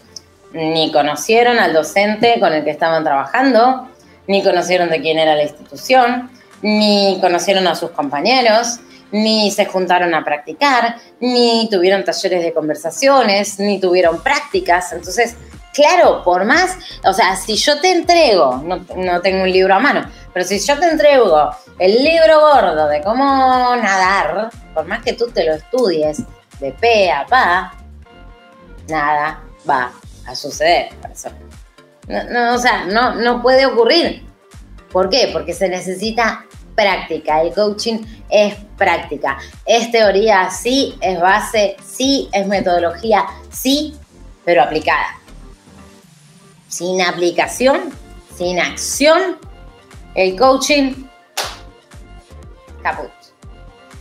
ni 0.53 0.91
conocieron 0.91 1.59
al 1.59 1.73
docente 1.73 2.39
con 2.39 2.53
el 2.53 2.63
que 2.63 2.71
estaban 2.71 3.03
trabajando, 3.03 3.87
ni 4.27 4.43
conocieron 4.43 4.89
de 4.89 5.01
quién 5.01 5.19
era 5.19 5.35
la 5.35 5.43
institución, 5.43 6.31
ni 6.61 7.19
conocieron 7.21 7.67
a 7.67 7.75
sus 7.75 7.91
compañeros, 7.91 8.79
ni 9.11 9.51
se 9.51 9.65
juntaron 9.65 10.13
a 10.13 10.23
practicar, 10.23 10.97
ni 11.19 11.67
tuvieron 11.69 12.03
talleres 12.03 12.43
de 12.43 12.53
conversaciones, 12.53 13.59
ni 13.59 13.79
tuvieron 13.79 14.21
prácticas. 14.21 14.91
Entonces, 14.91 15.35
claro, 15.73 16.23
por 16.23 16.45
más, 16.45 16.77
o 17.03 17.13
sea, 17.13 17.35
si 17.35 17.55
yo 17.55 17.79
te 17.79 17.91
entrego, 17.91 18.61
no, 18.63 18.85
no, 18.95 19.21
tengo 19.21 19.43
un 19.43 19.51
libro 19.51 19.75
a 19.75 19.79
mano, 19.79 20.09
pero 20.33 20.45
si 20.45 20.59
yo 20.59 20.77
te 20.79 20.89
entrego 20.89 21.51
el 21.79 22.03
libro 22.03 22.39
gordo 22.39 22.87
de 22.87 23.01
cómo 23.01 23.75
nadar, 23.75 24.49
por 24.73 24.85
más 24.85 25.03
que 25.03 25.13
tú 25.13 25.27
te 25.27 25.45
lo 25.45 25.53
estudies 25.53 26.23
de 26.59 26.71
pe 26.71 27.11
a 27.11 27.25
pa, 27.25 27.73
nada 28.89 29.43
va 29.69 29.91
a 30.25 30.35
suceder. 30.35 30.89
No, 32.07 32.55
o 32.55 32.57
sea, 32.57 32.85
no, 32.85 33.15
no 33.15 33.41
puede 33.41 33.65
ocurrir. 33.65 34.25
¿Por 34.91 35.09
qué? 35.09 35.29
Porque 35.33 35.53
se 35.53 35.67
necesita 35.67 36.46
práctica. 36.77 37.41
El 37.41 37.53
coaching 37.53 38.05
es 38.29 38.55
práctica. 38.77 39.39
Es 39.65 39.91
teoría, 39.91 40.49
sí, 40.51 40.95
es 41.01 41.19
base, 41.19 41.75
sí, 41.83 42.29
es 42.31 42.45
metodología, 42.47 43.25
sí, 43.49 43.95
pero 44.45 44.61
aplicada. 44.61 45.19
Sin 46.69 47.01
aplicación, 47.01 47.91
sin 48.37 48.59
acción, 48.59 49.39
el 50.13 50.37
coaching 50.37 50.93
caput. 52.83 53.09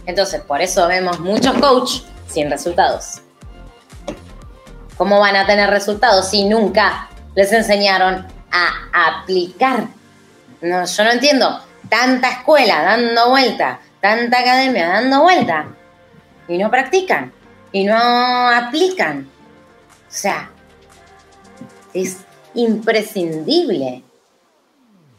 Entonces, 0.04 0.42
por 0.42 0.60
eso 0.60 0.86
vemos 0.86 1.18
muchos 1.18 1.54
coaches 1.58 2.04
sin 2.28 2.50
resultados. 2.50 3.22
¿Cómo 4.98 5.18
van 5.18 5.36
a 5.36 5.46
tener 5.46 5.70
resultados 5.70 6.28
si 6.28 6.44
nunca 6.44 7.08
les 7.34 7.52
enseñaron 7.52 8.26
a 8.52 9.08
aplicar? 9.08 9.88
No, 10.60 10.84
yo 10.84 11.04
no 11.04 11.10
entiendo. 11.10 11.65
Tanta 11.88 12.30
escuela 12.30 12.82
dando 12.82 13.30
vuelta, 13.30 13.80
tanta 14.00 14.40
academia 14.40 14.88
dando 14.88 15.22
vuelta 15.22 15.66
y 16.48 16.58
no 16.58 16.70
practican 16.70 17.32
y 17.72 17.84
no 17.84 17.96
aplican. 17.96 19.28
O 20.08 20.12
sea, 20.12 20.50
es 21.92 22.18
imprescindible, 22.54 24.02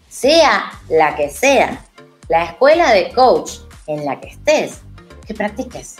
sea 0.09 0.71
la 0.89 1.15
que 1.15 1.29
sea, 1.29 1.83
la 2.29 2.45
escuela 2.45 2.91
de 2.91 3.11
coach 3.11 3.51
en 3.85 4.05
la 4.05 4.19
que 4.19 4.29
estés, 4.29 4.81
que 5.25 5.33
practiques. 5.33 5.97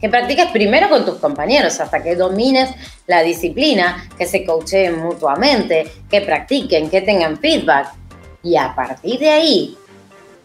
Que 0.00 0.08
practiques 0.08 0.50
primero 0.50 0.88
con 0.88 1.04
tus 1.04 1.16
compañeros 1.16 1.78
hasta 1.78 2.02
que 2.02 2.16
domines 2.16 2.70
la 3.06 3.22
disciplina, 3.22 4.08
que 4.16 4.26
se 4.26 4.44
coacheen 4.44 4.98
mutuamente, 4.98 5.92
que 6.10 6.22
practiquen, 6.22 6.88
que 6.88 7.02
tengan 7.02 7.38
feedback. 7.38 7.92
Y 8.42 8.56
a 8.56 8.74
partir 8.74 9.18
de 9.18 9.30
ahí, 9.30 9.78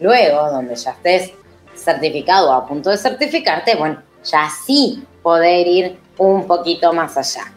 luego, 0.00 0.50
donde 0.50 0.76
ya 0.76 0.90
estés 0.90 1.32
certificado 1.74 2.50
o 2.50 2.52
a 2.52 2.66
punto 2.66 2.90
de 2.90 2.98
certificarte, 2.98 3.74
bueno, 3.76 4.02
ya 4.24 4.48
sí 4.50 5.04
poder 5.22 5.66
ir 5.66 5.98
un 6.18 6.46
poquito 6.46 6.92
más 6.92 7.16
allá. 7.16 7.52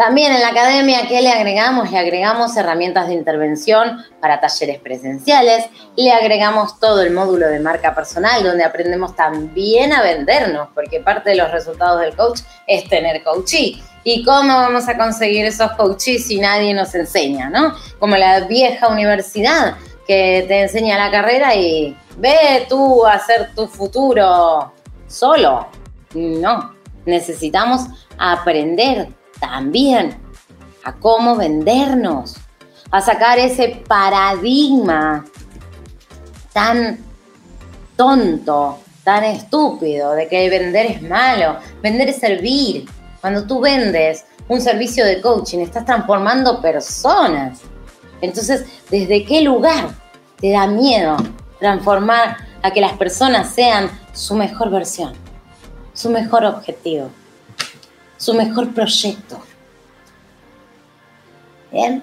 También 0.00 0.32
en 0.32 0.40
la 0.40 0.48
academia, 0.48 1.06
¿qué 1.06 1.20
le 1.20 1.30
agregamos? 1.30 1.90
Le 1.90 1.98
agregamos 1.98 2.56
herramientas 2.56 3.08
de 3.08 3.12
intervención 3.12 4.02
para 4.18 4.40
talleres 4.40 4.78
presenciales, 4.78 5.66
le 5.94 6.10
agregamos 6.10 6.80
todo 6.80 7.02
el 7.02 7.12
módulo 7.12 7.46
de 7.46 7.60
marca 7.60 7.94
personal, 7.94 8.42
donde 8.42 8.64
aprendemos 8.64 9.14
también 9.14 9.92
a 9.92 10.00
vendernos, 10.00 10.68
porque 10.74 11.00
parte 11.00 11.28
de 11.28 11.36
los 11.36 11.52
resultados 11.52 12.00
del 12.00 12.16
coach 12.16 12.40
es 12.66 12.88
tener 12.88 13.22
coachee. 13.22 13.82
¿Y 14.02 14.24
cómo 14.24 14.54
vamos 14.54 14.88
a 14.88 14.96
conseguir 14.96 15.44
esos 15.44 15.70
coaches 15.72 16.26
si 16.26 16.40
nadie 16.40 16.72
nos 16.72 16.94
enseña, 16.94 17.50
no? 17.50 17.74
Como 17.98 18.16
la 18.16 18.40
vieja 18.46 18.88
universidad 18.88 19.76
que 20.06 20.46
te 20.48 20.62
enseña 20.62 20.96
la 20.96 21.10
carrera 21.10 21.54
y 21.54 21.94
ve 22.16 22.64
tú 22.70 23.04
a 23.04 23.16
hacer 23.16 23.50
tu 23.54 23.68
futuro 23.68 24.72
solo. 25.06 25.68
No, 26.14 26.74
necesitamos 27.04 27.82
aprender 28.16 29.19
también 29.40 30.16
a 30.84 30.92
cómo 30.92 31.36
vendernos, 31.36 32.36
a 32.90 33.00
sacar 33.00 33.38
ese 33.38 33.82
paradigma 33.86 35.24
tan 36.52 36.98
tonto, 37.96 38.78
tan 39.04 39.24
estúpido 39.24 40.12
de 40.12 40.28
que 40.28 40.48
vender 40.48 40.86
es 40.86 41.02
malo, 41.02 41.56
vender 41.82 42.08
es 42.08 42.18
servir. 42.18 42.88
Cuando 43.20 43.46
tú 43.46 43.60
vendes 43.60 44.24
un 44.48 44.60
servicio 44.60 45.04
de 45.04 45.20
coaching, 45.20 45.58
estás 45.58 45.84
transformando 45.84 46.60
personas. 46.60 47.60
Entonces, 48.20 48.64
¿desde 48.90 49.24
qué 49.24 49.42
lugar 49.42 49.90
te 50.40 50.52
da 50.52 50.66
miedo 50.66 51.16
transformar 51.58 52.36
a 52.62 52.70
que 52.70 52.80
las 52.80 52.94
personas 52.94 53.50
sean 53.50 53.90
su 54.12 54.34
mejor 54.34 54.70
versión, 54.70 55.12
su 55.94 56.10
mejor 56.10 56.44
objetivo? 56.44 57.10
Su 58.20 58.34
mejor 58.34 58.72
proyecto. 58.74 59.40
Bien. 61.72 62.02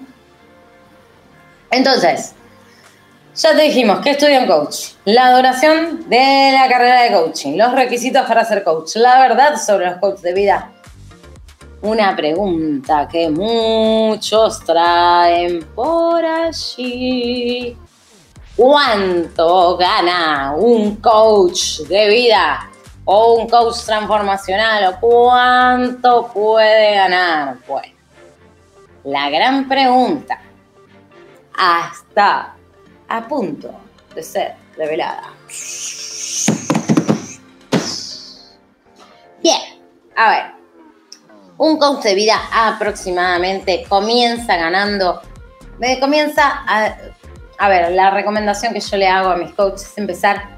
Entonces, 1.70 2.34
ya 3.36 3.56
te 3.56 3.62
dijimos 3.62 4.00
que 4.00 4.12
estudia 4.12 4.40
un 4.40 4.48
coach, 4.48 4.94
la 5.06 5.36
duración 5.36 6.10
de 6.10 6.50
la 6.54 6.68
carrera 6.68 7.04
de 7.04 7.12
coaching, 7.12 7.56
los 7.56 7.72
requisitos 7.72 8.26
para 8.26 8.44
ser 8.46 8.64
coach, 8.64 8.96
la 8.96 9.20
verdad 9.20 9.62
sobre 9.64 9.86
los 9.86 10.00
coaches 10.00 10.24
de 10.24 10.34
vida. 10.34 10.72
Una 11.84 12.16
pregunta 12.16 13.08
que 13.08 13.30
muchos 13.30 14.66
traen 14.66 15.64
por 15.76 16.26
allí. 16.26 17.78
¿Cuánto 18.56 19.78
gana 19.78 20.56
un 20.58 20.96
coach 20.96 21.82
de 21.82 22.08
vida? 22.08 22.72
O 23.10 23.36
un 23.36 23.48
coach 23.48 23.86
transformacional 23.86 24.94
o 24.94 25.00
cuánto 25.00 26.28
puede 26.34 26.96
ganar. 26.96 27.56
Bueno, 27.66 27.94
la 29.06 29.30
gran 29.30 29.68
pregunta 29.68 30.42
hasta 31.58 32.54
a 33.08 33.28
punto 33.28 33.72
de 34.14 34.22
ser 34.22 34.56
revelada. 34.76 35.24
Bien, 39.42 39.62
a 40.18 40.30
ver, 40.30 40.46
un 41.58 41.78
coach 41.78 42.04
de 42.04 42.14
vida 42.14 42.36
aproximadamente 42.52 43.86
comienza 43.88 44.58
ganando, 44.58 45.22
comienza 46.02 46.44
a, 46.68 46.94
a 47.58 47.70
ver, 47.70 47.94
la 47.94 48.12
recomendación 48.12 48.74
que 48.74 48.82
yo 48.82 48.98
le 48.98 49.08
hago 49.08 49.30
a 49.30 49.38
mis 49.38 49.54
coaches 49.54 49.84
es 49.84 49.98
empezar 49.98 50.57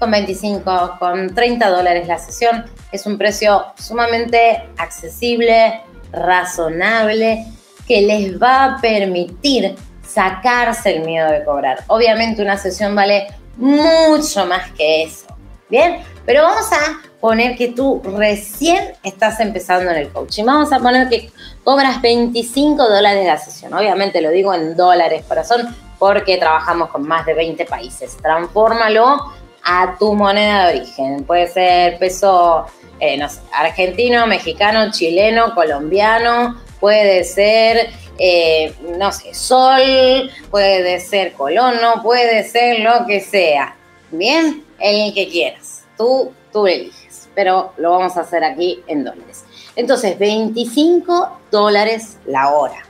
con 0.00 0.10
25, 0.10 0.96
con 0.98 1.32
30 1.34 1.68
dólares 1.68 2.08
la 2.08 2.18
sesión. 2.18 2.64
Es 2.90 3.06
un 3.06 3.18
precio 3.18 3.66
sumamente 3.76 4.68
accesible, 4.78 5.82
razonable, 6.10 7.46
que 7.86 8.00
les 8.00 8.42
va 8.42 8.64
a 8.64 8.80
permitir 8.80 9.76
sacarse 10.04 10.96
el 10.96 11.04
miedo 11.04 11.30
de 11.30 11.44
cobrar. 11.44 11.84
Obviamente 11.86 12.42
una 12.42 12.56
sesión 12.56 12.96
vale 12.96 13.28
mucho 13.56 14.46
más 14.46 14.70
que 14.72 15.04
eso, 15.04 15.26
Bien, 15.68 16.02
pero 16.26 16.42
vamos 16.42 16.66
a 16.72 17.00
poner 17.20 17.56
que 17.56 17.68
tú 17.68 18.02
recién 18.16 18.92
estás 19.04 19.38
empezando 19.38 19.92
en 19.92 19.98
el 19.98 20.08
coaching. 20.08 20.44
Vamos 20.44 20.72
a 20.72 20.80
poner 20.80 21.08
que 21.08 21.30
cobras 21.62 22.02
25 22.02 22.88
dólares 22.88 23.24
la 23.24 23.38
sesión. 23.38 23.72
Obviamente 23.74 24.20
lo 24.20 24.30
digo 24.30 24.52
en 24.52 24.76
dólares, 24.76 25.24
corazón, 25.28 25.72
porque 26.00 26.38
trabajamos 26.38 26.88
con 26.88 27.06
más 27.06 27.24
de 27.24 27.34
20 27.34 27.66
países. 27.66 28.16
Transfórmalo 28.16 29.32
a 29.72 29.96
tu 29.98 30.14
moneda 30.14 30.66
de 30.66 30.80
origen. 30.80 31.24
Puede 31.24 31.46
ser 31.46 31.98
peso 31.98 32.66
eh, 32.98 33.16
no 33.16 33.28
sé, 33.28 33.40
argentino, 33.52 34.26
mexicano, 34.26 34.90
chileno, 34.90 35.54
colombiano, 35.54 36.60
puede 36.80 37.24
ser, 37.24 37.88
eh, 38.18 38.74
no 38.98 39.10
sé, 39.10 39.32
sol, 39.32 40.30
puede 40.50 41.00
ser 41.00 41.32
colono, 41.32 42.02
puede 42.02 42.44
ser 42.44 42.80
lo 42.80 43.06
que 43.06 43.20
sea. 43.20 43.76
Bien, 44.10 44.64
el 44.78 45.14
que 45.14 45.28
quieras. 45.28 45.84
Tú, 45.96 46.32
tú 46.52 46.66
eliges. 46.66 47.28
Pero 47.34 47.72
lo 47.78 47.92
vamos 47.92 48.16
a 48.16 48.22
hacer 48.22 48.44
aquí 48.44 48.82
en 48.86 49.04
dólares. 49.04 49.44
Entonces, 49.76 50.18
25 50.18 51.40
dólares 51.50 52.18
la 52.26 52.50
hora. 52.50 52.82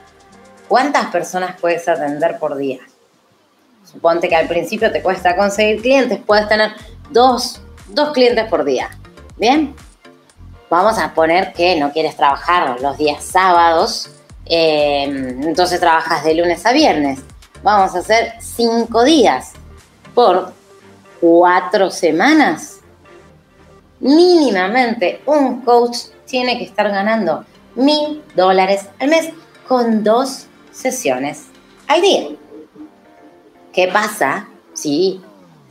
¿Cuántas 0.67 1.05
personas 1.05 1.55
puedes 1.61 1.87
atender 1.87 2.37
por 2.39 2.57
día? 2.57 2.79
Suponte 3.91 4.29
que 4.29 4.35
al 4.35 4.47
principio 4.47 4.91
te 4.91 5.01
cuesta 5.01 5.35
conseguir 5.35 5.81
clientes, 5.81 6.19
puedes 6.25 6.47
tener 6.47 6.71
dos, 7.09 7.61
dos 7.89 8.11
clientes 8.11 8.47
por 8.49 8.63
día. 8.63 8.89
¿Bien? 9.37 9.75
Vamos 10.69 10.97
a 10.97 11.13
poner 11.13 11.51
que 11.51 11.77
no 11.77 11.91
quieres 11.91 12.15
trabajar 12.15 12.79
los 12.79 12.97
días 12.97 13.23
sábados, 13.23 14.09
eh, 14.45 15.03
entonces 15.03 15.79
trabajas 15.79 16.23
de 16.23 16.35
lunes 16.35 16.65
a 16.65 16.71
viernes. 16.71 17.19
Vamos 17.63 17.93
a 17.95 17.99
hacer 17.99 18.33
cinco 18.39 19.03
días 19.03 19.51
por 20.15 20.53
cuatro 21.19 21.91
semanas. 21.91 22.79
Mínimamente 23.99 25.21
un 25.25 25.61
coach 25.61 25.97
tiene 26.25 26.57
que 26.57 26.63
estar 26.63 26.89
ganando 26.89 27.45
mil 27.75 28.23
dólares 28.35 28.87
al 28.99 29.09
mes 29.09 29.29
con 29.67 30.03
dos 30.03 30.47
sesiones 30.71 31.47
al 31.87 32.01
día. 32.01 32.29
¿Qué 33.73 33.87
pasa 33.87 34.49
si 34.73 35.21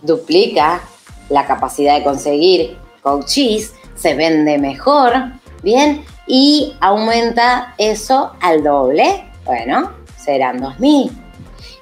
duplica 0.01 0.81
la 1.29 1.47
capacidad 1.47 1.99
de 1.99 2.05
conseguir 2.05 2.79
coaches, 3.03 3.75
se 3.95 4.15
vende 4.15 4.57
mejor, 4.59 5.33
bien, 5.63 6.05
y 6.27 6.75
aumenta 6.81 7.75
eso 7.77 8.33
al 8.41 8.63
doble? 8.63 9.27
Bueno, 9.45 9.93
serán 10.17 10.61
2.000. 10.61 11.11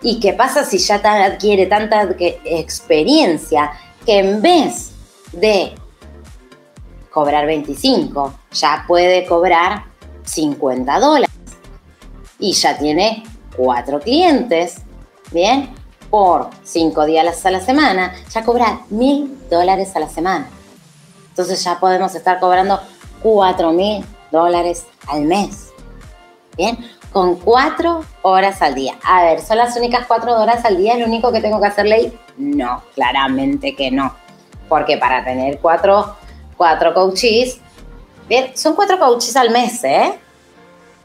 ¿Y 0.02 0.18
qué 0.18 0.32
pasa 0.32 0.64
si 0.64 0.78
ya 0.78 0.96
adquiere 0.96 1.66
tanta 1.66 2.08
experiencia 2.44 3.72
que 4.04 4.18
en 4.18 4.42
vez 4.42 4.92
de 5.32 5.74
cobrar 7.10 7.46
25, 7.46 8.34
ya 8.52 8.84
puede 8.88 9.24
cobrar 9.24 9.84
50 10.24 10.98
dólares? 10.98 11.30
Y 12.40 12.52
ya 12.52 12.76
tiene 12.76 13.24
cuatro 13.56 14.00
clientes, 14.00 14.82
¿bien? 15.32 15.77
Por 16.10 16.50
cinco 16.62 17.04
días 17.04 17.44
a 17.44 17.50
la 17.50 17.60
semana, 17.60 18.14
ya 18.30 18.44
cobra 18.44 18.80
mil 18.90 19.38
dólares 19.50 19.94
a 19.96 20.00
la 20.00 20.08
semana. 20.08 20.48
Entonces 21.30 21.62
ya 21.62 21.78
podemos 21.78 22.14
estar 22.14 22.40
cobrando 22.40 22.80
cuatro 23.22 23.72
mil 23.72 24.04
dólares 24.30 24.86
al 25.06 25.22
mes. 25.22 25.68
Bien, 26.56 26.78
con 27.12 27.36
cuatro 27.36 28.04
horas 28.22 28.60
al 28.62 28.74
día. 28.74 28.94
A 29.04 29.22
ver, 29.22 29.40
¿son 29.40 29.58
las 29.58 29.76
únicas 29.76 30.06
cuatro 30.06 30.34
horas 30.34 30.64
al 30.64 30.76
día 30.76 30.96
lo 30.96 31.06
único 31.06 31.30
que 31.30 31.40
tengo 31.40 31.60
que 31.60 31.66
hacer 31.68 31.86
ley? 31.86 32.18
No, 32.36 32.82
claramente 32.94 33.76
que 33.76 33.90
no. 33.90 34.14
Porque 34.68 34.96
para 34.96 35.24
tener 35.24 35.58
cuatro, 35.60 36.16
cuatro 36.56 36.92
coaches, 36.92 37.60
bien, 38.28 38.56
son 38.56 38.74
cuatro 38.74 38.98
coaches 38.98 39.36
al 39.36 39.50
mes, 39.50 39.82
¿eh? 39.84 40.18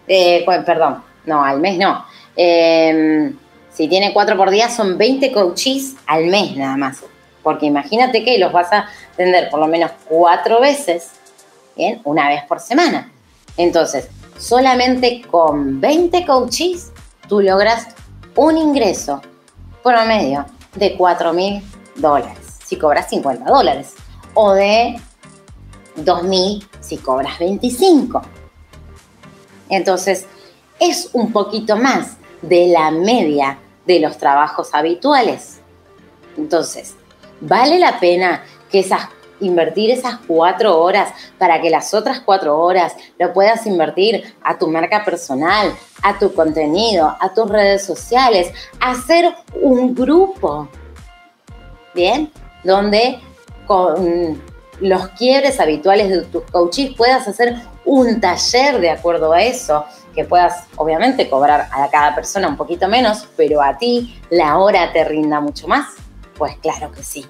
eh 0.08 0.46
perdón, 0.66 1.04
no, 1.26 1.44
al 1.44 1.60
mes 1.60 1.78
no. 1.78 2.06
Eh, 2.36 3.34
si 3.74 3.88
tiene 3.88 4.14
cuatro 4.14 4.38
por 4.38 4.52
día, 4.52 4.70
son 4.70 4.98
20 4.98 5.32
coaches 5.32 5.96
al 6.06 6.28
mes 6.28 6.56
nada 6.56 6.78
más. 6.78 7.00
Porque 7.42 7.66
imagínate 7.66 8.24
que 8.24 8.38
los 8.38 8.52
vas 8.54 8.72
a 8.72 8.88
atender 9.14 9.50
por 9.50 9.60
lo 9.60 9.68
menos 9.68 9.92
cuatro 10.08 10.62
veces. 10.62 11.12
Una 12.04 12.30
vez 12.30 12.44
por 12.44 12.60
semana. 12.60 13.12
Entonces, 13.58 14.08
solamente 14.38 15.24
con 15.30 15.82
20 15.82 16.26
coaches, 16.26 16.92
tú 17.28 17.42
logras 17.42 17.88
un 18.36 18.58
ingreso 18.58 19.22
promedio 19.82 20.46
de 20.76 20.96
4 20.96 21.34
mil 21.34 21.64
dólares 21.96 22.60
si 22.64 22.78
cobras 22.78 23.10
50 23.10 23.46
dólares 23.46 23.94
o 24.34 24.54
de 24.54 25.00
2 25.96 26.24
mil 26.24 26.68
si 26.80 26.98
cobras 26.98 27.40
25. 27.40 28.22
Entonces, 29.70 30.26
es 30.80 31.10
un 31.14 31.32
poquito 31.32 31.76
más 31.76 32.18
de 32.44 32.68
la 32.68 32.92
media 32.92 33.58
de 33.86 34.00
los 34.00 34.18
trabajos 34.18 34.70
habituales. 34.74 35.60
Entonces, 36.38 36.96
¿vale 37.42 37.80
la 37.80 38.00
pena 38.00 38.44
que 38.70 38.80
esas, 38.80 39.10
invertir 39.40 39.92
esas 39.92 40.18
cuatro 40.28 40.82
horas 40.82 41.12
para 41.38 41.62
que 41.62 41.70
las 41.70 41.94
otras 41.94 42.20
cuatro 42.20 42.60
horas 42.60 42.96
lo 43.20 43.34
puedas 43.34 43.66
invertir 43.66 44.36
a 44.44 44.58
tu 44.58 44.68
marca 44.68 45.04
personal, 45.04 45.74
a 46.02 46.18
tu 46.20 46.34
contenido, 46.34 47.16
a 47.20 47.34
tus 47.34 47.50
redes 47.50 47.86
sociales, 47.86 48.52
hacer 48.80 49.34
un 49.62 49.96
grupo? 49.96 50.68
¿Bien? 51.94 52.32
Donde 52.64 53.20
con 53.66 54.42
los 54.80 55.08
quiebres 55.10 55.60
habituales 55.60 56.10
de 56.10 56.22
tus 56.24 56.44
coaches 56.44 56.92
puedas 56.98 57.28
hacer 57.28 57.56
un 57.86 58.20
taller 58.20 58.80
de 58.80 58.90
acuerdo 58.90 59.34
a 59.34 59.44
eso 59.44 59.86
que 60.14 60.26
puedas 60.26 60.66
obviamente 60.76 61.30
cobrar 61.30 61.70
a 61.72 61.90
cada 61.90 62.16
persona 62.16 62.48
un 62.48 62.58
poquito 62.58 62.88
menos, 62.88 63.28
pero 63.36 63.62
a 63.62 63.78
ti 63.78 64.20
la 64.30 64.58
hora 64.58 64.92
te 64.94 65.04
rinda 65.04 65.40
mucho 65.40 65.68
más? 65.68 65.88
Pues 66.38 66.56
claro 66.58 66.92
que 66.92 67.04
sí. 67.04 67.26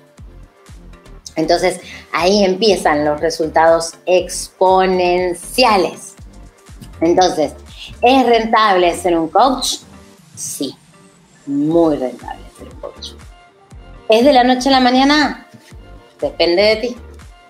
Entonces 1.36 1.80
ahí 2.12 2.44
empiezan 2.44 3.06
los 3.06 3.20
resultados 3.20 3.96
exponenciales. 4.06 6.16
Entonces, 7.02 7.54
¿es 8.02 8.26
rentable 8.26 8.96
ser 8.96 9.18
un 9.18 9.30
coach? 9.30 9.78
Sí, 10.36 10.76
muy 11.46 11.98
rentable 11.98 12.44
ser 12.58 12.70
un 12.70 12.80
coach. 12.80 13.10
¿Es 14.10 14.24
de 14.24 14.34
la 14.34 14.44
noche 14.44 14.70
a 14.70 14.74
la 14.74 14.80
mañana? 14.80 15.48
Depende 16.22 16.62
de 16.62 16.76
ti. 16.78 16.96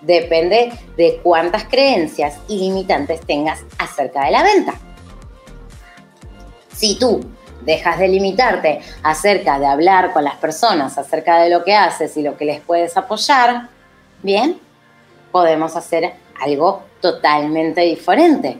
Depende 0.00 0.72
de 0.96 1.20
cuántas 1.22 1.64
creencias 1.64 2.38
ilimitantes 2.48 3.20
tengas 3.20 3.60
acerca 3.78 4.24
de 4.24 4.32
la 4.32 4.42
venta. 4.42 4.74
Si 6.74 6.98
tú 6.98 7.20
dejas 7.62 7.98
de 7.98 8.08
limitarte 8.08 8.80
acerca 9.02 9.58
de 9.58 9.66
hablar 9.66 10.12
con 10.12 10.24
las 10.24 10.36
personas, 10.36 10.98
acerca 10.98 11.38
de 11.38 11.50
lo 11.50 11.64
que 11.64 11.74
haces 11.74 12.16
y 12.16 12.22
lo 12.22 12.36
que 12.36 12.44
les 12.44 12.60
puedes 12.60 12.96
apoyar, 12.96 13.68
bien, 14.22 14.60
podemos 15.32 15.76
hacer 15.76 16.14
algo 16.40 16.82
totalmente 17.00 17.80
diferente. 17.82 18.58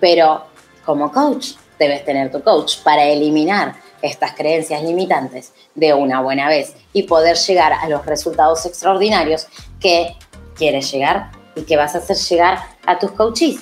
Pero 0.00 0.44
como 0.84 1.12
coach, 1.12 1.52
debes 1.78 2.04
tener 2.04 2.32
tu 2.32 2.42
coach 2.42 2.78
para 2.82 3.04
eliminar 3.04 3.74
estas 4.02 4.32
creencias 4.32 4.82
limitantes 4.82 5.52
de 5.74 5.92
una 5.92 6.22
buena 6.22 6.48
vez 6.48 6.74
y 6.92 7.02
poder 7.04 7.36
llegar 7.36 7.72
a 7.74 7.88
los 7.88 8.06
resultados 8.06 8.64
extraordinarios 8.64 9.46
que 9.78 10.16
quieres 10.54 10.90
llegar 10.90 11.30
y 11.54 11.62
que 11.62 11.76
vas 11.76 11.94
a 11.94 11.98
hacer 11.98 12.16
llegar 12.16 12.58
a 12.86 12.98
tus 12.98 13.12
coaches. 13.12 13.60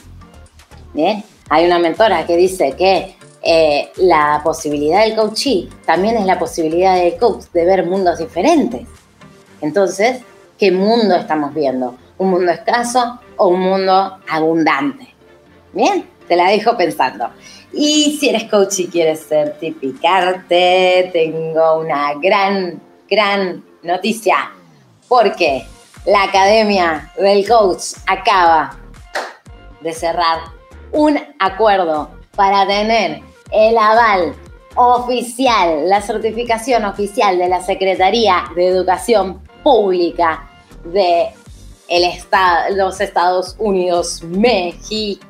Bien, 0.95 1.25
hay 1.49 1.67
una 1.67 1.79
mentora 1.79 2.27
que 2.27 2.37
dice 2.37 2.73
que 2.73 3.18
eh, 3.43 3.91
la 3.97 4.41
posibilidad 4.43 5.05
del 5.05 5.15
coachee 5.15 5.69
también 5.87 6.17
es 6.17 6.27
la 6.27 6.39
posibilidad 6.39 6.97
del 6.97 7.17
coach 7.17 7.45
de 7.53 7.65
ver 7.65 7.87
mundos 7.87 8.19
diferentes. 8.19 8.87
Entonces, 9.61 10.23
¿qué 10.59 10.73
mundo 10.73 11.17
estamos 11.17 11.55
viendo? 11.55 11.97
¿Un 12.19 12.31
mundo 12.31 12.51
escaso 12.51 13.21
o 13.37 13.49
un 13.49 13.61
mundo 13.61 14.19
abundante? 14.29 15.15
Bien, 15.73 16.09
te 16.27 16.37
la 16.37 16.51
dejo 16.51 16.77
pensando. 16.77 17.31
Y 17.73 18.17
si 18.19 18.31
eres 18.31 18.45
coach 18.45 18.81
y 18.81 18.89
quieres 18.89 19.27
certificarte, 19.29 21.11
tengo 21.13 21.79
una 21.79 22.15
gran, 22.15 22.81
gran 23.09 23.65
noticia. 23.83 24.53
Porque 25.09 25.65
la 26.07 26.25
Academia 26.25 27.13
del 27.19 27.47
Coach 27.47 27.95
acaba 28.07 28.77
de 29.81 29.93
cerrar 29.93 30.39
un 30.93 31.19
acuerdo 31.39 32.11
para 32.35 32.67
tener 32.67 33.28
el 33.51 33.77
aval 33.79 34.35
oficial, 34.75 35.89
la 35.89 36.01
certificación 36.01 36.85
oficial 36.85 37.39
de 37.39 37.49
la 37.49 37.63
Secretaría 37.63 38.45
de 38.55 38.69
Educación 38.69 39.43
Pública 39.63 40.49
de 40.85 41.31
los 42.71 43.01
Estados 43.01 43.57
Unidos 43.59 44.23
mexicanos. 44.23 45.23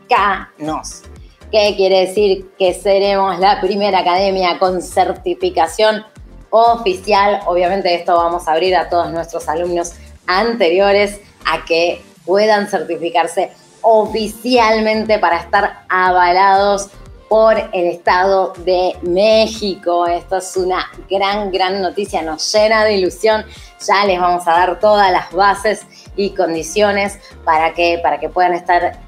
¿Qué 1.51 1.75
quiere 1.77 2.07
decir? 2.07 2.51
Que 2.59 2.75
seremos 2.75 3.39
la 3.39 3.61
primera 3.61 4.01
academia 4.01 4.59
con 4.59 4.83
certificación 4.83 6.05
oficial. 6.51 7.41
Obviamente 7.47 7.95
esto 7.95 8.17
vamos 8.17 8.47
a 8.49 8.53
abrir 8.53 8.77
a 8.77 8.91
todos 8.91 9.11
nuestros 9.11 9.49
alumnos 9.49 9.93
anteriores 10.27 11.21
a 11.47 11.65
que 11.65 12.03
puedan 12.27 12.69
certificarse 12.69 13.51
oficialmente 13.81 15.19
para 15.19 15.39
estar 15.39 15.85
avalados 15.89 16.91
por 17.29 17.59
el 17.73 17.87
Estado 17.87 18.53
de 18.59 18.97
México. 19.03 20.07
Esto 20.07 20.39
es 20.39 20.57
una 20.57 20.91
gran, 21.09 21.51
gran 21.51 21.83
noticia, 21.83 22.23
nos 22.23 22.53
llena 22.53 22.85
de 22.85 22.97
ilusión. 22.97 23.45
Ya 23.87 24.05
les 24.05 24.21
vamos 24.21 24.47
a 24.47 24.53
dar 24.53 24.81
todas 24.81 25.13
las 25.13 25.33
bases 25.33 25.87
y 26.17 26.31
condiciones 26.31 27.19
para 27.45 27.75
que, 27.75 28.01
para 28.03 28.19
que 28.19 28.29
puedan 28.29 28.55
estar 28.55 28.99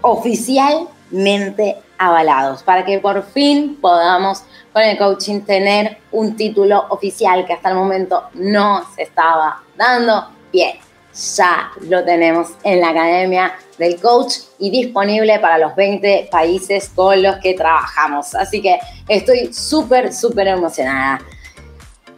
oficialmente 0.00 1.78
avalados, 1.96 2.62
para 2.62 2.84
que 2.84 2.98
por 2.98 3.22
fin 3.22 3.78
podamos 3.80 4.42
con 4.72 4.82
el 4.82 4.98
coaching 4.98 5.40
tener 5.42 5.98
un 6.10 6.36
título 6.36 6.86
oficial 6.90 7.46
que 7.46 7.52
hasta 7.52 7.70
el 7.70 7.76
momento 7.76 8.24
no 8.34 8.84
se 8.94 9.02
estaba 9.02 9.62
dando. 9.76 10.28
Bien, 10.52 10.76
ya 11.14 11.70
lo 11.88 12.04
tenemos 12.04 12.48
en 12.64 12.80
la 12.80 12.90
Academia 12.90 13.54
del 13.78 14.00
Coach 14.00 14.34
y 14.58 14.70
disponible 14.70 15.38
para 15.38 15.58
los 15.58 15.74
20 15.74 16.28
países 16.30 16.90
con 16.94 17.22
los 17.22 17.36
que 17.36 17.54
trabajamos. 17.54 18.34
Así 18.34 18.60
que 18.60 18.78
estoy 19.08 19.52
súper, 19.52 20.12
súper 20.12 20.48
emocionada. 20.48 21.20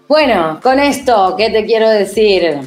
Bueno, 0.09 0.61
con 0.62 0.78
esto, 0.78 1.35
¿qué 1.37 1.50
te 1.50 1.64
quiero 1.64 1.88
decir? 1.88 2.61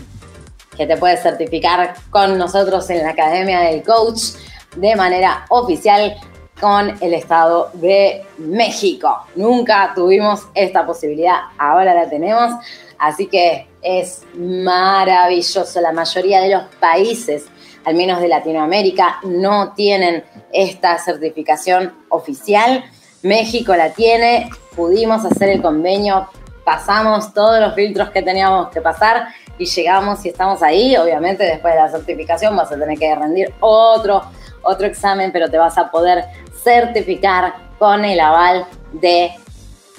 Que 0.76 0.86
te 0.86 0.98
puedes 0.98 1.22
certificar 1.22 1.96
con 2.10 2.38
nosotros 2.38 2.89
en 2.89 3.04
la 3.04 3.12
Academia 3.12 3.62
del 3.62 3.84
Coach 3.84 4.36
de 4.76 4.96
manera 4.96 5.46
oficial 5.50 6.15
con 6.60 6.96
el 7.02 7.13
Estado 7.13 7.72
de 7.74 8.26
México. 8.38 9.26
Nunca 9.36 9.94
tuvimos 9.96 10.48
esta 10.54 10.86
posibilidad, 10.86 11.39
ahora 11.58 11.94
la 11.94 12.10
tenemos, 12.10 12.54
así 13.00 13.28
que 13.28 13.68
es 13.82 14.24
maravilloso. 14.36 15.82
La 15.82 15.92
mayoría 15.92 16.42
de 16.42 16.50
los 16.50 16.64
países, 16.80 17.46
al 17.86 17.96
menos 17.96 18.22
de 18.22 18.28
Latinoamérica, 18.28 19.20
no 19.24 19.74
tienen 19.74 20.24
esta 20.52 20.98
certificación 21.00 21.94
oficial. 22.10 22.84
México 23.24 23.76
la 23.76 23.92
tiene, 23.92 24.50
pudimos 24.76 25.26
hacer 25.26 25.50
el 25.50 25.62
convenio, 25.62 26.30
pasamos 26.64 27.34
todos 27.34 27.60
los 27.60 27.74
filtros 27.74 28.12
que 28.12 28.22
teníamos 28.22 28.70
que 28.70 28.82
pasar 28.82 29.30
y 29.58 29.66
llegamos 29.66 30.24
y 30.26 30.30
estamos 30.30 30.62
ahí. 30.62 30.96
Obviamente 30.98 31.44
después 31.44 31.74
de 31.74 31.80
la 31.80 31.90
certificación 31.90 32.56
vas 32.56 32.72
a 32.72 32.78
tener 32.78 32.98
que 32.98 33.16
rendir 33.16 33.54
otro, 33.60 34.24
otro 34.62 34.88
examen, 34.88 35.32
pero 35.32 35.50
te 35.50 35.58
vas 35.58 35.78
a 35.78 35.90
poder 35.90 36.26
certificar 36.64 37.56
con 37.78 38.06
el 38.06 38.20
aval 38.20 38.66
de 38.92 39.32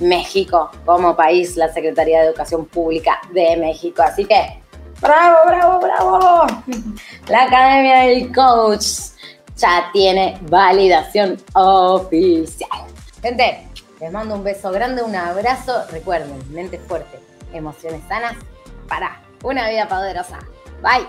México 0.00 0.70
como 0.84 1.14
país, 1.14 1.56
la 1.56 1.72
Secretaría 1.72 2.20
de 2.20 2.26
Educación 2.28 2.66
Pública 2.66 3.20
de 3.32 3.56
México. 3.56 4.02
Así 4.02 4.24
que, 4.24 4.62
bravo, 5.00 5.38
bravo, 5.46 5.80
bravo. 5.80 6.46
La 7.28 7.44
Academia 7.44 8.00
del 8.00 8.32
Coach 8.32 8.86
ya 9.56 9.90
tiene 9.92 10.38
validación 10.42 11.36
oficial. 11.54 12.86
Gente, 13.22 13.68
les 14.00 14.10
mando 14.10 14.34
un 14.34 14.44
beso 14.44 14.70
grande, 14.70 15.02
un 15.02 15.14
abrazo. 15.14 15.84
Recuerden, 15.90 16.42
mente 16.52 16.78
fuerte, 16.78 17.20
emociones 17.52 18.00
sanas 18.08 18.34
para 18.88 19.20
una 19.42 19.68
vida 19.68 19.86
poderosa. 19.88 20.38
Bye. 20.82 21.06